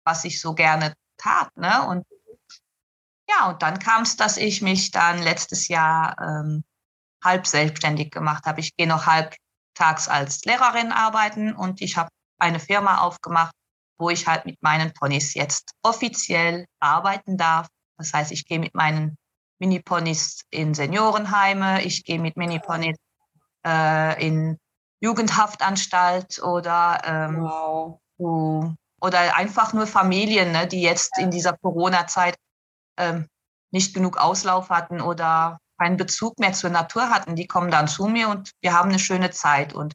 was 0.04 0.24
ich 0.26 0.42
so 0.42 0.54
gerne 0.54 0.94
tat. 1.18 1.50
Ne? 1.56 1.88
Und 1.88 2.06
ja, 3.30 3.50
und 3.50 3.62
dann 3.62 3.80
kam 3.80 4.04
es, 4.04 4.18
dass 4.18 4.38
ich 4.38 4.62
mich 4.62 4.92
dann 4.92 5.22
letztes 5.22 5.68
Jahr 5.68 6.16
ähm, 6.20 6.64
halb 7.24 7.48
selbstständig 7.48 8.12
gemacht 8.12 8.46
habe. 8.46 8.60
Ich 8.60 8.76
gehe 8.76 8.88
noch 8.88 9.06
halbtags 9.06 10.08
als 10.08 10.44
Lehrerin 10.44 10.92
arbeiten 10.92 11.54
und 11.54 11.82
ich 11.82 11.98
habe 11.98 12.10
eine 12.40 12.60
Firma 12.60 13.02
aufgemacht, 13.02 13.54
wo 13.98 14.10
ich 14.10 14.28
halt 14.28 14.46
mit 14.46 14.62
meinen 14.62 14.94
Ponys 14.94 15.34
jetzt 15.34 15.72
offiziell 15.84 16.66
arbeiten 16.80 17.38
darf. 17.38 17.68
Das 17.98 18.14
heißt, 18.14 18.32
ich 18.32 18.46
gehe 18.46 18.60
mit 18.60 18.74
meinen 18.74 19.16
Mini-Ponys 19.60 20.42
in 20.50 20.74
Seniorenheime, 20.74 21.84
ich 21.84 22.04
gehe 22.04 22.20
mit 22.20 22.36
Mini-Ponys 22.36 22.98
äh, 23.66 24.26
in 24.26 24.58
Jugendhaftanstalt 25.02 26.42
oder, 26.44 27.02
ähm, 27.04 27.42
wow. 27.42 28.74
oder 29.02 29.36
einfach 29.36 29.74
nur 29.74 29.88
Familien, 29.88 30.52
ne, 30.52 30.68
die 30.68 30.82
jetzt 30.82 31.18
in 31.18 31.32
dieser 31.32 31.58
Corona-Zeit 31.58 32.36
ähm, 32.98 33.28
nicht 33.72 33.94
genug 33.94 34.18
Auslauf 34.18 34.70
hatten 34.70 35.02
oder 35.02 35.60
keinen 35.80 35.98
Bezug 35.98 36.40
mehr 36.40 36.54
zur 36.54 36.70
Natur 36.70 37.10
hatten. 37.10 37.36
Die 37.36 37.48
kommen 37.48 37.72
dann 37.72 37.88
zu 37.88 38.06
mir 38.06 38.30
und 38.30 38.52
wir 38.62 38.74
haben 38.74 38.90
eine 38.90 39.00
schöne 39.00 39.32
Zeit. 39.32 39.74
Und 39.74 39.94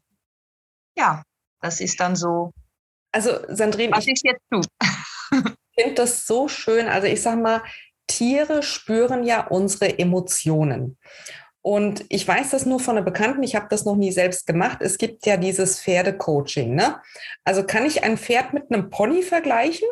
ja, 0.97 1.23
das 1.61 1.79
ist 1.79 1.99
dann 1.99 2.15
so. 2.15 2.51
Also, 3.13 3.31
Sandrine, 3.47 3.95
was 3.95 4.05
ich, 4.05 4.13
ich 4.15 4.21
jetzt 4.23 4.43
tue. 4.51 4.61
Ich 5.31 5.39
finde 5.79 5.95
das 5.95 6.25
so 6.25 6.49
schön. 6.49 6.87
Also, 6.89 7.07
ich 7.07 7.21
sage 7.21 7.41
mal, 7.41 7.63
Tiere 8.07 8.63
spüren 8.63 9.23
ja 9.23 9.47
unsere 9.47 9.97
Emotionen. 9.97 10.97
Und 11.67 12.05
ich 12.07 12.25
weiß 12.25 12.51
das 12.51 12.65
nur 12.65 12.79
von 12.79 12.95
einer 12.95 13.03
Bekannten, 13.03 13.43
ich 13.43 13.53
habe 13.53 13.67
das 13.69 13.83
noch 13.83 13.97
nie 13.97 14.13
selbst 14.13 14.47
gemacht. 14.47 14.77
Es 14.79 14.97
gibt 14.97 15.25
ja 15.25 15.35
dieses 15.35 15.81
Pferdecoaching. 15.81 16.73
Ne? 16.73 17.01
Also 17.43 17.65
kann 17.65 17.85
ich 17.85 18.05
ein 18.05 18.17
Pferd 18.17 18.53
mit 18.53 18.71
einem 18.71 18.89
Pony 18.89 19.21
vergleichen? 19.21 19.85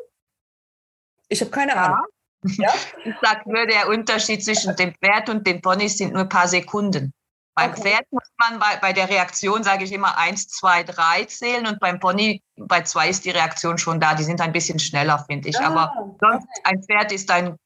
Ich 1.28 1.42
habe 1.42 1.52
keine 1.52 1.74
ja. 1.74 1.84
Ahnung. 1.84 2.06
Ja? 2.44 2.74
Ich 3.04 3.16
sage 3.22 3.42
nur, 3.52 3.66
der 3.68 3.90
Unterschied 3.90 4.42
zwischen 4.42 4.74
dem 4.78 4.96
Pferd 5.04 5.28
und 5.28 5.46
den 5.46 5.62
Ponys 5.62 5.98
sind 5.98 6.14
nur 6.14 6.22
ein 6.22 6.30
paar 6.30 6.48
Sekunden. 6.48 7.12
Beim 7.56 7.72
okay. 7.72 7.82
Pferd 7.82 8.06
muss 8.10 8.32
man 8.40 8.58
bei, 8.58 8.78
bei 8.80 8.94
der 8.94 9.10
Reaktion, 9.10 9.62
sage 9.66 9.84
ich 9.84 9.92
immer, 9.92 10.18
eins, 10.18 10.48
zwei, 10.48 10.84
drei 10.84 11.26
zählen 11.26 11.68
und 11.68 11.82
beim 11.82 12.00
Pony, 12.00 12.42
bei 12.56 12.84
zwei 12.84 13.10
ist 13.10 13.26
die 13.26 13.32
Reaktion 13.32 13.78
schon 13.78 14.00
da. 14.00 14.16
Die 14.16 14.24
sind 14.24 14.40
ein 14.40 14.54
bisschen 14.54 14.80
schneller, 14.80 15.26
finde 15.28 15.50
ich. 15.50 15.60
Ah, 15.60 15.68
Aber 15.68 15.94
sonst, 16.22 16.48
okay. 16.48 16.62
ein 16.64 16.84
Pferd 16.84 17.12
ist 17.12 17.30
ein 17.32 17.58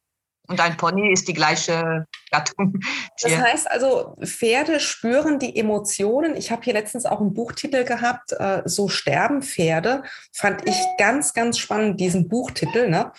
und 0.49 0.59
ein 0.59 0.77
Pony 0.77 1.13
ist 1.13 1.27
die 1.27 1.33
gleiche 1.33 2.07
Gattung. 2.31 2.79
Das 3.21 3.37
heißt 3.37 3.69
also, 3.69 4.15
Pferde 4.23 4.79
spüren 4.79 5.39
die 5.39 5.55
Emotionen. 5.57 6.35
Ich 6.35 6.51
habe 6.51 6.63
hier 6.63 6.73
letztens 6.73 7.05
auch 7.05 7.19
einen 7.19 7.33
Buchtitel 7.33 7.83
gehabt, 7.83 8.31
äh, 8.31 8.61
So 8.65 8.87
sterben 8.87 9.41
Pferde. 9.43 10.03
Fand 10.33 10.67
ich 10.67 10.75
ganz, 10.97 11.33
ganz 11.33 11.59
spannend, 11.59 11.99
diesen 11.99 12.29
Buchtitel, 12.29 12.89
ne? 12.89 13.11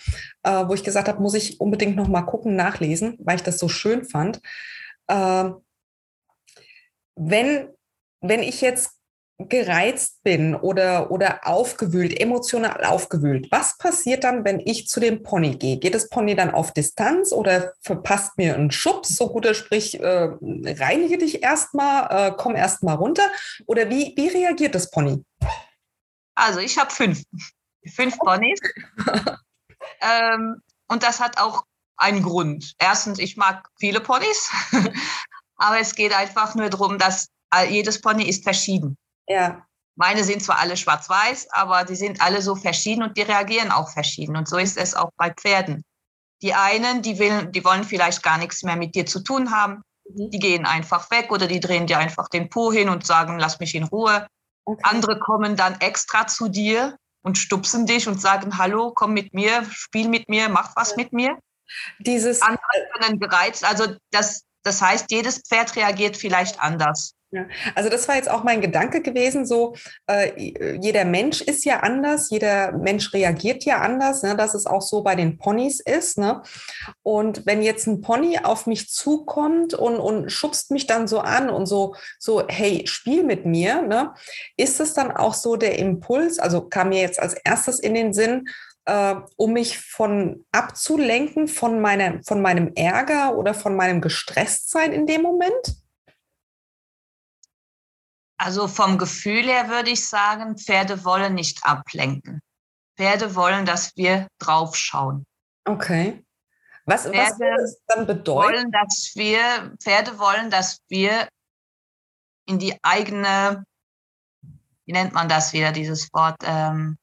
Äh, 0.43 0.67
wo 0.67 0.73
ich 0.73 0.83
gesagt 0.83 1.07
habe, 1.07 1.21
muss 1.21 1.35
ich 1.35 1.61
unbedingt 1.61 1.95
noch 1.95 2.07
mal 2.07 2.23
gucken, 2.23 2.55
nachlesen, 2.55 3.15
weil 3.19 3.35
ich 3.35 3.43
das 3.43 3.59
so 3.59 3.69
schön 3.69 4.05
fand. 4.05 4.41
Äh, 5.07 5.51
wenn, 7.15 7.69
wenn 8.21 8.43
ich 8.43 8.61
jetzt 8.61 9.00
gereizt 9.49 10.23
bin 10.23 10.55
oder, 10.55 11.11
oder 11.11 11.47
aufgewühlt, 11.47 12.19
emotional 12.19 12.83
aufgewühlt, 12.85 13.47
was 13.51 13.77
passiert 13.77 14.23
dann, 14.23 14.45
wenn 14.45 14.59
ich 14.59 14.87
zu 14.87 14.99
dem 14.99 15.23
Pony 15.23 15.55
gehe? 15.55 15.77
Geht 15.77 15.95
das 15.95 16.09
Pony 16.09 16.35
dann 16.35 16.51
auf 16.51 16.73
Distanz 16.73 17.31
oder 17.31 17.73
verpasst 17.81 18.37
mir 18.37 18.55
einen 18.55 18.71
Schubs, 18.71 19.15
so 19.15 19.29
guter 19.29 19.53
Sprich, 19.53 19.99
äh, 19.99 20.29
reinige 20.41 21.17
dich 21.17 21.43
erstmal, 21.43 22.29
äh, 22.29 22.33
komm 22.37 22.55
erstmal 22.55 22.95
runter? 22.95 23.27
Oder 23.65 23.89
wie, 23.89 24.13
wie 24.15 24.27
reagiert 24.27 24.75
das 24.75 24.89
Pony? 24.89 25.23
Also 26.35 26.59
ich 26.59 26.77
habe 26.77 26.91
fünf, 26.91 27.23
fünf 27.93 28.17
Ponys. 28.17 28.59
ähm, 30.01 30.61
und 30.87 31.03
das 31.03 31.19
hat 31.19 31.39
auch 31.39 31.63
einen 31.97 32.23
Grund. 32.23 32.73
Erstens, 32.79 33.19
ich 33.19 33.37
mag 33.37 33.67
viele 33.79 34.01
Ponys, 34.01 34.51
aber 35.55 35.79
es 35.79 35.95
geht 35.95 36.13
einfach 36.13 36.55
nur 36.55 36.69
darum, 36.69 36.97
dass 36.97 37.27
jedes 37.69 37.99
Pony 38.01 38.29
ist 38.29 38.43
verschieden. 38.43 38.97
Ja. 39.31 39.65
Meine 39.95 40.23
sind 40.23 40.43
zwar 40.43 40.59
alle 40.59 40.77
schwarz-weiß, 40.77 41.51
aber 41.51 41.83
die 41.83 41.95
sind 41.95 42.21
alle 42.21 42.41
so 42.41 42.55
verschieden 42.55 43.03
und 43.03 43.17
die 43.17 43.21
reagieren 43.21 43.71
auch 43.71 43.89
verschieden. 43.89 44.35
Und 44.35 44.47
so 44.47 44.57
ist 44.57 44.77
es 44.77 44.95
auch 44.95 45.11
bei 45.17 45.31
Pferden. 45.31 45.83
Die 46.41 46.53
einen, 46.53 47.01
die, 47.01 47.19
will, 47.19 47.45
die 47.47 47.63
wollen 47.63 47.83
vielleicht 47.83 48.23
gar 48.23 48.37
nichts 48.37 48.63
mehr 48.63 48.75
mit 48.75 48.95
dir 48.95 49.05
zu 49.05 49.19
tun 49.19 49.51
haben. 49.51 49.83
Mhm. 50.09 50.31
Die 50.31 50.39
gehen 50.39 50.65
einfach 50.65 51.11
weg 51.11 51.31
oder 51.31 51.47
die 51.47 51.59
drehen 51.59 51.87
dir 51.87 51.99
einfach 51.99 52.29
den 52.29 52.49
Po 52.49 52.71
hin 52.71 52.89
und 52.89 53.05
sagen, 53.05 53.37
lass 53.37 53.59
mich 53.59 53.75
in 53.75 53.83
Ruhe. 53.83 54.27
Okay. 54.65 54.81
Andere 54.83 55.19
kommen 55.19 55.55
dann 55.55 55.79
extra 55.81 56.25
zu 56.27 56.47
dir 56.47 56.97
und 57.23 57.37
stupsen 57.37 57.85
dich 57.85 58.07
und 58.07 58.19
sagen, 58.19 58.57
hallo, 58.57 58.91
komm 58.95 59.13
mit 59.13 59.33
mir, 59.33 59.65
spiel 59.69 60.07
mit 60.07 60.29
mir, 60.29 60.49
mach 60.49 60.75
was 60.75 60.91
ja. 60.91 60.97
mit 60.97 61.13
mir. 61.13 61.37
Dieses 61.99 62.41
Andere 62.41 62.61
können 62.93 63.19
gereizt. 63.19 63.63
Also 63.63 63.95
das, 64.11 64.43
das 64.63 64.81
heißt, 64.81 65.11
jedes 65.11 65.39
Pferd 65.39 65.75
reagiert 65.75 66.17
vielleicht 66.17 66.59
anders. 66.59 67.13
Ja, 67.33 67.45
also 67.75 67.89
das 67.89 68.09
war 68.09 68.15
jetzt 68.15 68.29
auch 68.29 68.43
mein 68.43 68.59
Gedanke 68.59 69.01
gewesen, 69.01 69.45
so 69.45 69.73
äh, 70.05 70.77
jeder 70.81 71.05
Mensch 71.05 71.39
ist 71.39 71.63
ja 71.63 71.79
anders, 71.79 72.29
jeder 72.29 72.73
Mensch 72.73 73.13
reagiert 73.13 73.63
ja 73.63 73.79
anders, 73.79 74.21
ne, 74.21 74.35
dass 74.35 74.53
es 74.53 74.65
auch 74.65 74.81
so 74.81 75.01
bei 75.01 75.15
den 75.15 75.37
Ponys 75.37 75.79
ist. 75.79 76.17
Ne? 76.17 76.41
Und 77.03 77.45
wenn 77.45 77.61
jetzt 77.61 77.87
ein 77.87 78.01
Pony 78.01 78.39
auf 78.43 78.67
mich 78.67 78.89
zukommt 78.89 79.73
und, 79.73 79.95
und 79.95 80.29
schubst 80.29 80.71
mich 80.71 80.87
dann 80.87 81.07
so 81.07 81.19
an 81.19 81.49
und 81.49 81.67
so, 81.67 81.95
so, 82.19 82.43
hey, 82.49 82.85
spiel 82.85 83.23
mit 83.23 83.45
mir, 83.45 83.81
ne? 83.81 84.13
ist 84.57 84.81
es 84.81 84.93
dann 84.93 85.09
auch 85.09 85.33
so 85.33 85.55
der 85.55 85.79
Impuls, 85.79 86.37
also 86.37 86.67
kam 86.67 86.89
mir 86.89 86.99
jetzt 86.99 87.21
als 87.21 87.33
erstes 87.33 87.79
in 87.79 87.93
den 87.93 88.11
Sinn, 88.11 88.49
äh, 88.83 89.15
um 89.37 89.53
mich 89.53 89.79
von 89.79 90.43
abzulenken 90.51 91.47
von, 91.47 91.79
meiner, 91.79 92.21
von 92.25 92.41
meinem 92.41 92.73
Ärger 92.75 93.37
oder 93.37 93.53
von 93.53 93.73
meinem 93.73 94.01
Gestresstsein 94.01 94.91
in 94.91 95.05
dem 95.07 95.21
Moment? 95.21 95.80
Also 98.41 98.67
vom 98.67 98.97
Gefühl 98.97 99.43
her 99.43 99.69
würde 99.69 99.91
ich 99.91 100.07
sagen, 100.07 100.57
Pferde 100.57 101.05
wollen 101.05 101.35
nicht 101.35 101.63
ablenken. 101.63 102.41
Pferde 102.97 103.35
wollen, 103.35 103.67
dass 103.67 103.95
wir 103.95 104.27
draufschauen. 104.39 105.27
Okay. 105.65 106.25
Was, 106.85 107.03
Pferde 107.03 107.17
was 107.17 107.39
würde 107.39 107.61
das 107.61 107.81
dann 107.85 108.07
bedeuten? 108.07 108.53
Wollen, 108.53 108.71
dass 108.71 109.11
wir, 109.13 109.75
Pferde 109.79 110.17
wollen, 110.17 110.49
dass 110.49 110.79
wir 110.89 111.27
in 112.47 112.57
die 112.57 112.75
eigene, 112.81 113.63
wie 114.85 114.93
nennt 114.93 115.13
man 115.13 115.29
das 115.29 115.53
wieder, 115.53 115.71
dieses 115.71 116.11
Wort? 116.11 116.37
Ähm, 116.43 116.97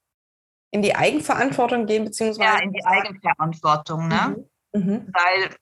in 0.73 0.83
die 0.83 0.97
Eigenverantwortung 0.97 1.87
gehen, 1.87 2.05
beziehungsweise? 2.05 2.49
Ja, 2.51 2.59
in 2.59 2.73
die 2.73 2.85
Eigenverantwortung, 2.85 4.09
ne? 4.09 4.45
Mhm. 4.73 4.81
Mhm. 4.81 5.13
Weil, 5.13 5.57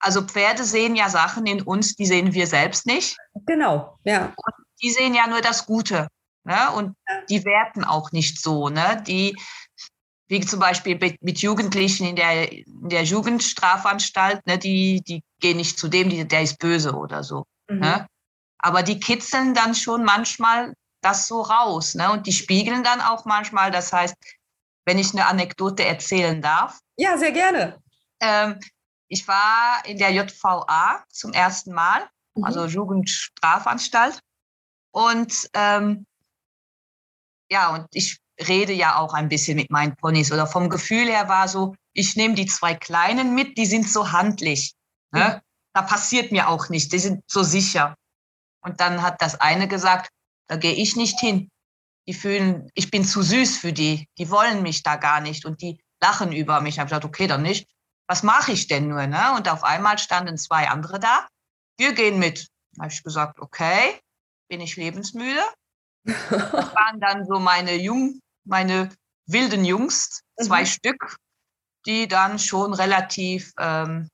also 0.00 0.22
Pferde 0.22 0.64
sehen 0.64 0.96
ja 0.96 1.08
Sachen 1.08 1.46
in 1.46 1.62
uns, 1.62 1.94
die 1.94 2.06
sehen 2.06 2.34
wir 2.34 2.48
selbst 2.48 2.84
nicht. 2.84 3.16
Genau, 3.46 3.96
ja. 4.02 4.34
Und 4.34 4.61
die 4.82 4.90
sehen 4.90 5.14
ja 5.14 5.26
nur 5.26 5.40
das 5.40 5.66
Gute. 5.66 6.08
Ne? 6.44 6.70
Und 6.72 6.96
die 7.28 7.44
werten 7.44 7.84
auch 7.84 8.12
nicht 8.12 8.40
so. 8.40 8.68
Ne? 8.68 9.02
Die, 9.06 9.36
wie 10.28 10.40
zum 10.40 10.60
Beispiel 10.60 10.98
mit 11.20 11.38
Jugendlichen 11.40 12.06
in 12.06 12.16
der, 12.16 12.50
in 12.50 12.88
der 12.88 13.04
Jugendstrafanstalt, 13.04 14.46
ne? 14.46 14.58
die, 14.58 15.02
die 15.02 15.22
gehen 15.40 15.58
nicht 15.58 15.78
zu 15.78 15.88
dem, 15.88 16.08
die, 16.08 16.26
der 16.26 16.42
ist 16.42 16.58
böse 16.58 16.92
oder 16.94 17.22
so. 17.22 17.44
Mhm. 17.68 17.78
Ne? 17.80 18.06
Aber 18.58 18.82
die 18.82 18.98
kitzeln 18.98 19.54
dann 19.54 19.74
schon 19.74 20.04
manchmal 20.04 20.74
das 21.00 21.26
so 21.26 21.42
raus. 21.42 21.94
Ne? 21.94 22.10
Und 22.10 22.26
die 22.26 22.32
spiegeln 22.32 22.82
dann 22.82 23.00
auch 23.00 23.24
manchmal. 23.24 23.70
Das 23.70 23.92
heißt, 23.92 24.14
wenn 24.84 24.98
ich 24.98 25.12
eine 25.12 25.26
Anekdote 25.26 25.84
erzählen 25.84 26.40
darf. 26.40 26.80
Ja, 26.96 27.16
sehr 27.16 27.32
gerne. 27.32 27.80
Ähm, 28.20 28.58
ich 29.08 29.28
war 29.28 29.82
in 29.84 29.98
der 29.98 30.10
JVA 30.10 31.04
zum 31.10 31.32
ersten 31.32 31.72
Mal, 31.72 32.08
mhm. 32.34 32.44
also 32.44 32.64
Jugendstrafanstalt. 32.64 34.20
Und 34.92 35.48
ähm, 35.54 36.06
ja, 37.50 37.74
und 37.74 37.86
ich 37.92 38.18
rede 38.48 38.72
ja 38.72 38.98
auch 38.98 39.14
ein 39.14 39.28
bisschen 39.28 39.56
mit 39.56 39.70
meinen 39.70 39.96
Ponys 39.96 40.32
oder 40.32 40.46
vom 40.46 40.68
Gefühl 40.68 41.06
her 41.06 41.28
war 41.28 41.48
so, 41.48 41.74
ich 41.92 42.16
nehme 42.16 42.34
die 42.34 42.46
zwei 42.46 42.74
Kleinen 42.74 43.34
mit, 43.34 43.58
die 43.58 43.66
sind 43.66 43.88
so 43.88 44.12
handlich. 44.12 44.74
Ne? 45.10 45.36
Mhm. 45.36 45.40
Da 45.74 45.82
passiert 45.82 46.32
mir 46.32 46.48
auch 46.48 46.68
nichts, 46.68 46.88
die 46.90 46.98
sind 46.98 47.22
so 47.26 47.42
sicher. 47.42 47.94
Und 48.62 48.80
dann 48.80 49.02
hat 49.02 49.20
das 49.20 49.40
eine 49.40 49.68
gesagt, 49.68 50.10
da 50.46 50.56
gehe 50.56 50.74
ich 50.74 50.96
nicht 50.96 51.18
hin. 51.20 51.50
Die 52.06 52.14
fühlen, 52.14 52.70
ich 52.74 52.90
bin 52.90 53.04
zu 53.04 53.22
süß 53.22 53.58
für 53.58 53.72
die, 53.72 54.08
die 54.18 54.30
wollen 54.30 54.62
mich 54.62 54.82
da 54.82 54.96
gar 54.96 55.20
nicht 55.20 55.44
und 55.44 55.62
die 55.62 55.80
lachen 56.00 56.32
über 56.32 56.60
mich. 56.60 56.74
Ich 56.74 56.78
habe 56.78 56.88
gesagt, 56.88 57.04
okay, 57.04 57.26
dann 57.26 57.42
nicht. 57.42 57.68
Was 58.08 58.22
mache 58.22 58.52
ich 58.52 58.66
denn 58.66 58.88
nur? 58.88 59.06
Ne? 59.06 59.34
Und 59.36 59.48
auf 59.48 59.62
einmal 59.62 59.98
standen 59.98 60.36
zwei 60.36 60.68
andere 60.68 60.98
da. 60.98 61.26
Wir 61.78 61.92
gehen 61.92 62.18
mit. 62.18 62.48
Da 62.72 62.84
habe 62.84 62.92
ich 62.92 63.02
gesagt, 63.02 63.38
okay, 63.40 64.00
bin 64.52 64.60
ich 64.60 64.76
lebensmüde. 64.76 65.42
Das 66.04 66.74
waren 66.74 67.00
dann 67.00 67.24
so 67.24 67.38
meine 67.38 67.74
Jung, 67.74 68.20
meine 68.44 68.94
wilden 69.26 69.64
Jungs, 69.64 70.20
zwei 70.38 70.60
mhm. 70.60 70.66
Stück, 70.66 71.16
die 71.86 72.06
dann 72.06 72.38
schon 72.38 72.74
relativ, 72.74 73.52
ähm, 73.58 74.10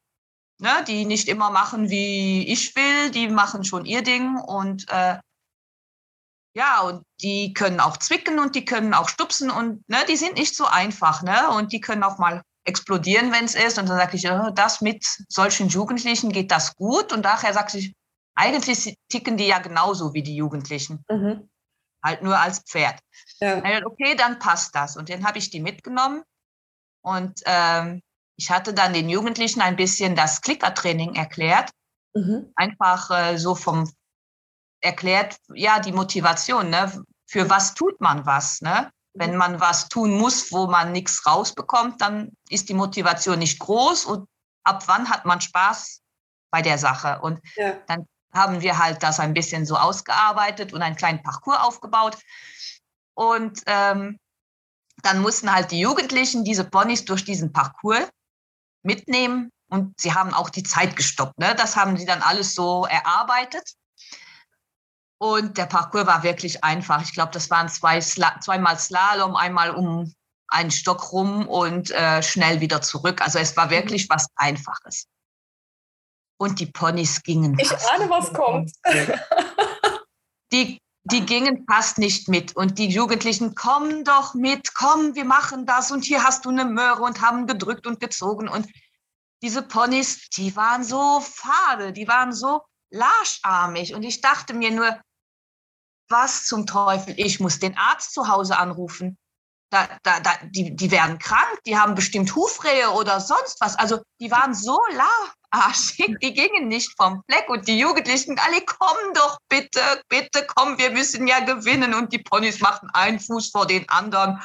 ne, 0.61 0.85
die 0.87 1.07
nicht 1.07 1.27
immer 1.27 1.51
machen, 1.51 1.91
wie 1.91 2.47
ich 2.47 2.77
will, 2.77 3.11
die 3.11 3.27
machen 3.29 3.65
schon 3.65 3.85
ihr 3.85 4.03
Ding 4.03 4.37
und 4.37 4.89
äh, 4.91 5.19
ja, 6.55 6.83
und 6.83 7.03
die 7.21 7.53
können 7.53 7.81
auch 7.81 7.97
zwicken 7.97 8.39
und 8.39 8.55
die 8.55 8.65
können 8.65 8.95
auch 8.95 9.09
stupsen 9.09 9.51
und 9.51 9.83
ne, 9.89 9.99
die 10.09 10.17
sind 10.17 10.37
nicht 10.37 10.55
so 10.55 10.67
einfach, 10.67 11.23
ne? 11.23 11.51
Und 11.51 11.73
die 11.73 11.81
können 11.81 12.05
auch 12.05 12.19
mal 12.19 12.43
explodieren, 12.65 13.33
wenn 13.33 13.45
es 13.45 13.57
ist. 13.57 13.79
Und 13.79 13.89
dann 13.89 13.99
sage 13.99 14.17
ich, 14.17 14.31
oh, 14.31 14.51
das 14.51 14.81
mit 14.83 15.05
solchen 15.29 15.69
Jugendlichen 15.69 16.31
geht 16.31 16.51
das 16.53 16.77
gut. 16.77 17.13
Und 17.13 17.25
nachher 17.25 17.53
sage 17.55 17.79
ich, 17.79 17.95
eigentlich 18.39 18.97
ticken 19.09 19.37
die 19.37 19.49
ja 19.49 19.59
genauso 19.59 20.15
wie 20.15 20.23
die 20.23 20.37
Jugendlichen. 20.37 21.05
Mhm. 21.11 21.51
Halt 22.05 22.23
nur 22.23 22.39
als 22.39 22.61
Pferd. 22.61 23.01
Ja. 23.41 23.59
Okay, 23.85 24.15
dann 24.17 24.39
passt 24.39 24.75
das. 24.75 24.97
Und 24.97 25.11
dann 25.11 25.27
habe 25.27 25.39
ich 25.39 25.51
die 25.51 25.61
mitgenommen. 25.61 26.23
Und 27.03 27.43
ähm, 27.47 28.01
ich 28.37 28.51
hatte 28.51 28.73
dann 28.73 28.93
den 28.93 29.09
Jugendlichen 29.09 29.61
ein 29.61 29.75
bisschen 29.75 30.15
das 30.15 30.41
Klickertraining 30.41 31.17
erklärt. 31.17 31.71
Mhm. 32.15 32.53
Einfach 32.55 33.11
äh, 33.11 33.37
so 33.39 33.57
vom 33.57 33.91
erklärt, 34.81 35.37
ja, 35.55 35.81
die 35.81 35.93
Motivation. 35.93 36.71
Ne? 36.71 37.05
Für 37.27 37.51
was 37.51 37.75
tut 37.75 38.01
man 38.01 38.25
was? 38.25 38.61
Ne? 38.61 38.93
Wenn 39.15 39.33
mhm. 39.33 39.39
man 39.39 39.61
was 39.61 39.89
tun 39.89 40.17
muss, 40.17 40.53
wo 40.53 40.69
man 40.69 40.93
nichts 40.93 41.27
rausbekommt, 41.27 42.01
dann 42.01 42.31
ist 42.49 42.69
die 42.69 42.75
Motivation 42.75 43.41
nicht 43.41 43.59
groß. 43.59 44.05
Und 44.05 44.29
ab 44.63 44.85
wann 44.87 45.11
hat 45.11 45.25
man 45.25 45.41
Spaß 45.41 46.03
bei 46.53 46.63
der 46.63 46.79
Sache? 46.79 47.19
Und 47.21 47.41
ja. 47.57 47.73
dann 47.89 48.07
haben 48.33 48.61
wir 48.61 48.79
halt 48.79 49.03
das 49.03 49.21
ein 49.21 49.35
bisschen 49.35 49.67
so 49.67 49.77
ausgearbeitet 49.77 50.73
und 50.73 50.83
einen 50.83 50.97
kleinen 50.97 51.23
Parcours 51.23 51.59
aufgebaut. 51.59 52.19
Und 53.15 53.63
ähm, 53.67 54.19
dann 55.03 55.21
mussten 55.21 55.53
halt 55.53 55.71
die 55.71 55.81
Jugendlichen 55.81 56.45
diese 56.45 56.65
Ponys 56.65 57.05
durch 57.05 57.25
diesen 57.25 57.53
Parcours 57.53 58.09
mitnehmen 58.83 59.51
und 59.69 59.99
sie 60.01 60.15
haben 60.15 60.35
auch 60.35 60.51
die 60.51 60.63
Zeit 60.63 60.97
gestoppt. 60.97 61.39
Ne? 61.39 61.55
Das 61.57 61.77
haben 61.77 61.97
sie 61.97 62.07
dann 62.07 62.23
alles 62.23 62.55
so 62.55 62.87
erarbeitet. 62.87 63.75
Und 65.21 65.59
der 65.59 65.67
Parcours 65.67 66.07
war 66.07 66.23
wirklich 66.23 66.63
einfach. 66.63 67.03
Ich 67.03 67.13
glaube, 67.13 67.33
das 67.33 67.51
waren 67.51 67.69
zwei 67.69 68.01
Sla 68.01 68.41
zweimal 68.41 68.79
Slalom, 68.79 69.35
einmal 69.35 69.71
um 69.73 70.15
einen 70.47 70.71
Stock 70.71 71.13
rum 71.13 71.47
und 71.49 71.91
äh, 71.91 72.23
schnell 72.23 72.61
wieder 72.61 72.81
zurück. 72.83 73.21
Also 73.21 73.39
es 73.39 73.57
war 73.57 73.69
wirklich 73.71 74.09
was 74.09 74.29
Einfaches 74.37 75.09
und 76.39 76.61
die 76.61 76.67
Ponys 76.67 77.23
gingen. 77.23 77.59
Ich 77.59 77.71
ahne, 77.71 78.09
was 78.09 78.33
kommt. 78.33 78.73
Die, 80.51 80.81
die 81.05 81.27
gingen 81.27 81.67
fast 81.67 81.99
nicht 81.99 82.29
mit. 82.29 82.57
Und 82.57 82.79
die 82.79 82.89
Jugendlichen, 82.89 83.55
komm 83.55 84.05
doch 84.05 84.33
mit, 84.33 84.75
komm, 84.75 85.15
wir 85.15 85.27
machen 85.27 85.67
das. 85.67 85.91
Und 85.91 86.05
hier 86.05 86.25
hast 86.25 86.47
du 86.47 86.49
eine 86.49 86.65
Möhre 86.65 87.03
und 87.03 87.21
haben 87.21 87.47
gedrückt 87.47 87.87
und 87.87 88.01
gezogen. 88.01 88.49
Und 88.49 88.67
diese 89.43 89.63
Ponys, 89.63 90.31
die 90.31 90.57
waren 90.57 90.85
so 90.85 91.21
fade, 91.21 91.93
die 91.93 92.09
waren 92.09 92.33
so 92.33 92.63
larscharmig. 92.91 93.95
Und 93.95 94.05
ich 94.05 94.21
dachte 94.21 94.55
mir 94.55 94.71
nur, 94.71 94.99
was 96.09 96.47
zum 96.47 96.67
Teufel, 96.67 97.15
ich 97.19 97.41
muss 97.41 97.59
den 97.59 97.77
Arzt 97.77 98.15
zu 98.15 98.29
Hause 98.29 98.57
anrufen. 98.59 99.19
Da, 99.71 99.87
da, 100.03 100.21
da, 100.21 100.31
die, 100.45 100.75
die 100.75 100.91
werden 100.91 101.19
krank, 101.19 101.61
die 101.67 101.77
haben 101.77 101.95
bestimmt 101.95 102.35
Hufrehe 102.35 102.91
oder 102.91 103.21
sonst 103.21 103.61
was. 103.61 103.77
Also 103.77 104.01
die 104.19 104.31
waren 104.31 104.55
so 104.55 104.81
arschig, 105.51 106.17
die 106.23 106.33
gingen 106.33 106.69
nicht 106.69 106.95
vom 106.97 107.23
Fleck 107.29 107.49
und 107.49 107.69
die 107.69 107.79
Jugendlichen, 107.79 108.39
alle 108.39 108.61
kommen 108.63 109.15
doch 109.15 109.39
bitte, 109.49 109.81
bitte 110.09 110.47
komm, 110.47 110.79
wir 110.79 110.91
müssen 110.91 111.27
ja 111.27 111.41
gewinnen 111.41 111.95
und 111.95 112.13
die 112.13 112.19
Ponys 112.19 112.61
machten 112.61 112.89
einen 112.91 113.21
Fuß 113.21 113.51
vor 113.51 113.67
den 113.67 113.89
anderen. 113.89 114.43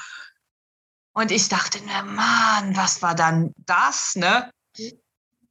Und 1.13 1.31
ich 1.31 1.47
dachte, 1.47 1.79
na 1.86 2.03
Mann, 2.03 2.75
was 2.75 3.01
war 3.01 3.15
dann 3.15 3.53
das, 3.57 4.15
ne? 4.15 4.49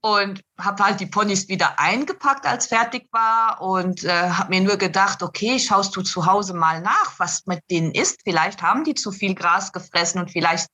Und 0.05 0.43
habe 0.59 0.85
halt 0.85 0.99
die 0.99 1.07
Ponys 1.07 1.49
wieder 1.49 1.79
eingepackt, 1.79 2.45
als 2.45 2.67
fertig 2.67 3.07
war 3.13 3.61
und 3.61 4.03
äh, 4.03 4.31
habe 4.31 4.51
mir 4.51 4.61
nur 4.61 4.77
gedacht, 4.77 5.23
okay, 5.23 5.61
schaust 5.61 5.95
du 5.95 6.03
zu 6.03 6.27
Hause 6.27 6.55
mal 6.55 6.81
nach, 6.81 7.19
was 7.19 7.47
mit 7.47 7.61
denen 7.71 7.93
ist. 7.93 8.21
Vielleicht 8.25 8.63
haben 8.63 8.83
die 8.83 8.95
zu 8.95 9.13
viel 9.13 9.37
Gras 9.37 9.73
gefressen 9.73 10.21
und 10.21 10.33
vielleicht 10.33 10.67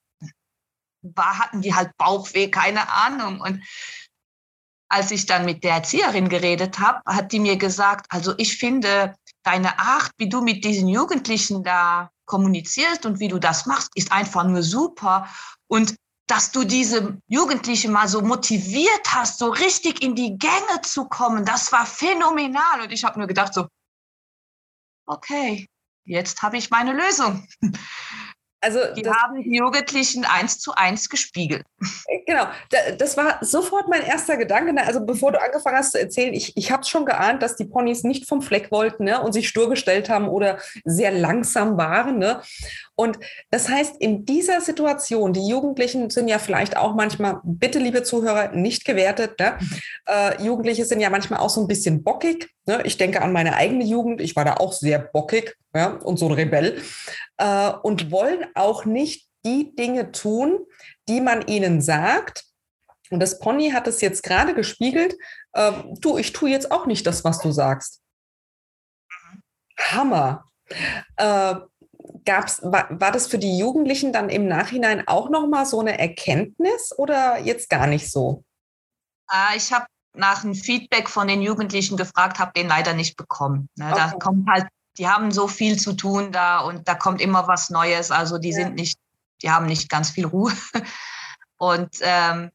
war, 1.03 1.39
hatten 1.39 1.61
die 1.61 1.75
halt 1.75 1.95
Bauchweh, 1.99 2.49
keine 2.49 2.89
Ahnung. 2.91 3.41
Und 3.41 3.63
als 4.89 5.11
ich 5.11 5.27
dann 5.27 5.45
mit 5.45 5.65
der 5.65 5.75
Erzieherin 5.75 6.29
geredet 6.29 6.79
habe, 6.79 7.01
hat 7.05 7.33
die 7.33 7.41
mir 7.41 7.57
gesagt, 7.57 8.07
also 8.09 8.35
ich 8.39 8.57
finde 8.57 9.15
deine 9.43 9.79
Art, 9.79 10.11
wie 10.17 10.29
du 10.29 10.41
mit 10.41 10.65
diesen 10.65 10.89
Jugendlichen 10.89 11.63
da 11.63 12.11
kommunizierst 12.25 13.05
und 13.07 13.21
wie 13.21 13.29
du 13.29 13.39
das 13.39 13.67
machst, 13.67 13.91
ist 13.95 14.13
einfach 14.13 14.45
nur 14.45 14.63
super. 14.63 15.29
Und 15.67 15.97
dass 16.31 16.53
du 16.53 16.65
diese 16.65 17.19
Jugendlichen 17.27 17.91
mal 17.91 18.09
so 18.09 18.23
motiviert 18.23 19.03
hast, 19.09 19.39
so 19.39 19.49
richtig 19.49 20.03
in 20.03 20.15
die 20.15 20.39
Gänge 20.39 20.83
zu 20.83 21.07
kommen, 21.09 21.45
das 21.45 21.73
war 21.73 21.87
phänomenal. 21.87 22.83
Und 22.83 22.93
ich 22.93 23.05
habe 23.05 23.19
nur 23.19 23.27
gedacht 23.27 23.55
so, 23.55 23.67
okay, 25.07 25.69
jetzt 26.05 26.43
habe 26.43 26.57
ich 26.57 26.71
meine 26.71 26.93
Lösung. 26.93 27.47
Also 28.61 28.81
die 28.93 29.09
haben 29.09 29.41
die 29.41 29.57
Jugendlichen 29.57 30.25
eins 30.25 30.59
zu 30.59 30.75
eins 30.75 31.09
gespiegelt. 31.09 31.65
Genau, 32.27 32.47
das 32.99 33.17
war 33.17 33.39
sofort 33.41 33.89
mein 33.89 34.03
erster 34.03 34.37
Gedanke. 34.37 34.85
Also 34.85 35.05
bevor 35.05 35.31
du 35.31 35.41
angefangen 35.41 35.77
hast 35.77 35.93
zu 35.93 36.01
erzählen, 36.01 36.35
ich, 36.35 36.57
ich 36.57 36.73
habe 36.73 36.85
schon 36.85 37.07
geahnt, 37.07 37.43
dass 37.43 37.55
die 37.55 37.67
Ponys 37.67 38.03
nicht 38.03 38.29
vom 38.29 38.43
Fleck 38.43 38.73
wollten 38.73 39.05
ne? 39.05 39.23
und 39.23 39.33
sich 39.33 39.49
stur 39.49 39.71
gestellt 39.71 40.09
haben 40.09 40.29
oder 40.29 40.59
sehr 40.85 41.13
langsam 41.13 41.79
waren. 41.79 42.19
Ne? 42.19 42.43
Und 42.99 43.17
das 43.53 43.69
heißt, 43.69 43.97
in 44.01 44.27
dieser 44.27 44.61
Situation, 44.61 45.33
die 45.33 45.47
Jugendlichen 45.47 46.11
sind 46.11 46.27
ja 46.27 46.41
vielleicht 46.41 46.77
auch 46.77 46.97
manchmal, 46.97 47.41
bitte 47.45 47.79
liebe 47.79 48.03
Zuhörer, 48.03 48.49
nicht 48.49 48.85
gewertet. 48.85 49.39
Ne? 49.39 49.57
Äh, 50.07 50.43
Jugendliche 50.43 50.85
sind 50.85 50.99
ja 50.99 51.09
manchmal 51.09 51.39
auch 51.39 51.49
so 51.49 51.61
ein 51.61 51.69
bisschen 51.69 52.03
bockig. 52.03 52.51
Ne? 52.67 52.83
Ich 52.85 52.97
denke 52.97 53.23
an 53.23 53.33
meine 53.33 53.55
eigene 53.55 53.85
Jugend, 53.85 54.21
ich 54.21 54.35
war 54.35 54.45
da 54.45 54.55
auch 54.55 54.73
sehr 54.73 54.99
bockig 54.99 55.57
ja? 55.73 55.93
und 55.93 56.19
so 56.19 56.27
ein 56.27 56.33
Rebell 56.33 56.83
äh, 57.37 57.71
und 57.83 58.11
wollen 58.11 58.47
auch 58.57 58.85
nicht 58.85 59.29
die 59.47 59.77
Dinge 59.77 60.11
tun, 60.11 60.59
die 61.09 61.21
man 61.21 61.47
ihnen 61.47 61.81
sagt. 61.81 62.47
Und 63.11 63.21
das 63.21 63.39
Pony 63.39 63.71
hat 63.71 63.87
es 63.87 64.01
jetzt 64.01 64.25
gerade 64.25 64.55
gespiegelt. 64.55 65.15
Äh, 65.53 65.71
du, 66.01 66.19
ich 66.19 66.33
tue 66.33 66.51
jetzt 66.51 66.73
auch 66.73 66.87
nicht 66.87 67.07
das, 67.07 67.23
was 67.23 67.39
du 67.39 67.53
sagst. 67.53 68.03
Hammer. 69.79 70.51
Äh, 71.17 71.55
gab's, 72.25 72.61
war, 72.63 72.89
war 73.01 73.13
das 73.13 73.27
für 73.27 73.39
die 73.39 73.59
Jugendlichen 73.59 74.13
dann 74.13 74.29
im 74.29 74.47
Nachhinein 74.47 75.07
auch 75.07 75.31
nochmal 75.31 75.67
so 75.67 75.81
eine 75.81 75.99
Erkenntnis 75.99 76.93
oder 76.97 77.39
jetzt 77.39 77.69
gar 77.69 77.87
nicht 77.87 78.11
so? 78.11 78.45
Äh, 79.33 79.57
ich 79.57 79.73
habe 79.73 79.87
nach 80.15 80.45
einem 80.45 80.55
Feedback 80.55 81.09
von 81.09 81.29
den 81.29 81.43
Jugendlichen 81.43 81.97
gefragt, 81.97 82.39
habe 82.39 82.53
den 82.55 82.69
leider 82.69 82.95
nicht 82.95 83.17
bekommen. 83.17 83.69
Ne? 83.77 83.91
Okay. 83.91 83.95
Da 83.97 84.11
kommt 84.19 84.49
halt, 84.49 84.67
die 84.97 85.09
haben 85.09 85.31
so 85.31 85.49
viel 85.49 85.79
zu 85.79 85.93
tun 85.93 86.33
da 86.33 86.61
und 86.61 86.89
da 86.89 86.95
kommt 86.95 87.21
immer 87.21 87.47
was 87.47 87.71
Neues. 87.71 88.11
Also 88.11 88.39
die 88.39 88.51
ja. 88.51 88.57
sind 88.57 88.75
nicht, 88.75 88.99
die 89.43 89.51
haben 89.51 89.67
nicht 89.67 89.89
ganz 89.89 90.11
viel 90.11 90.27
Ruhe. 90.27 90.53
Und 91.59 91.97
ähm, 92.03 92.51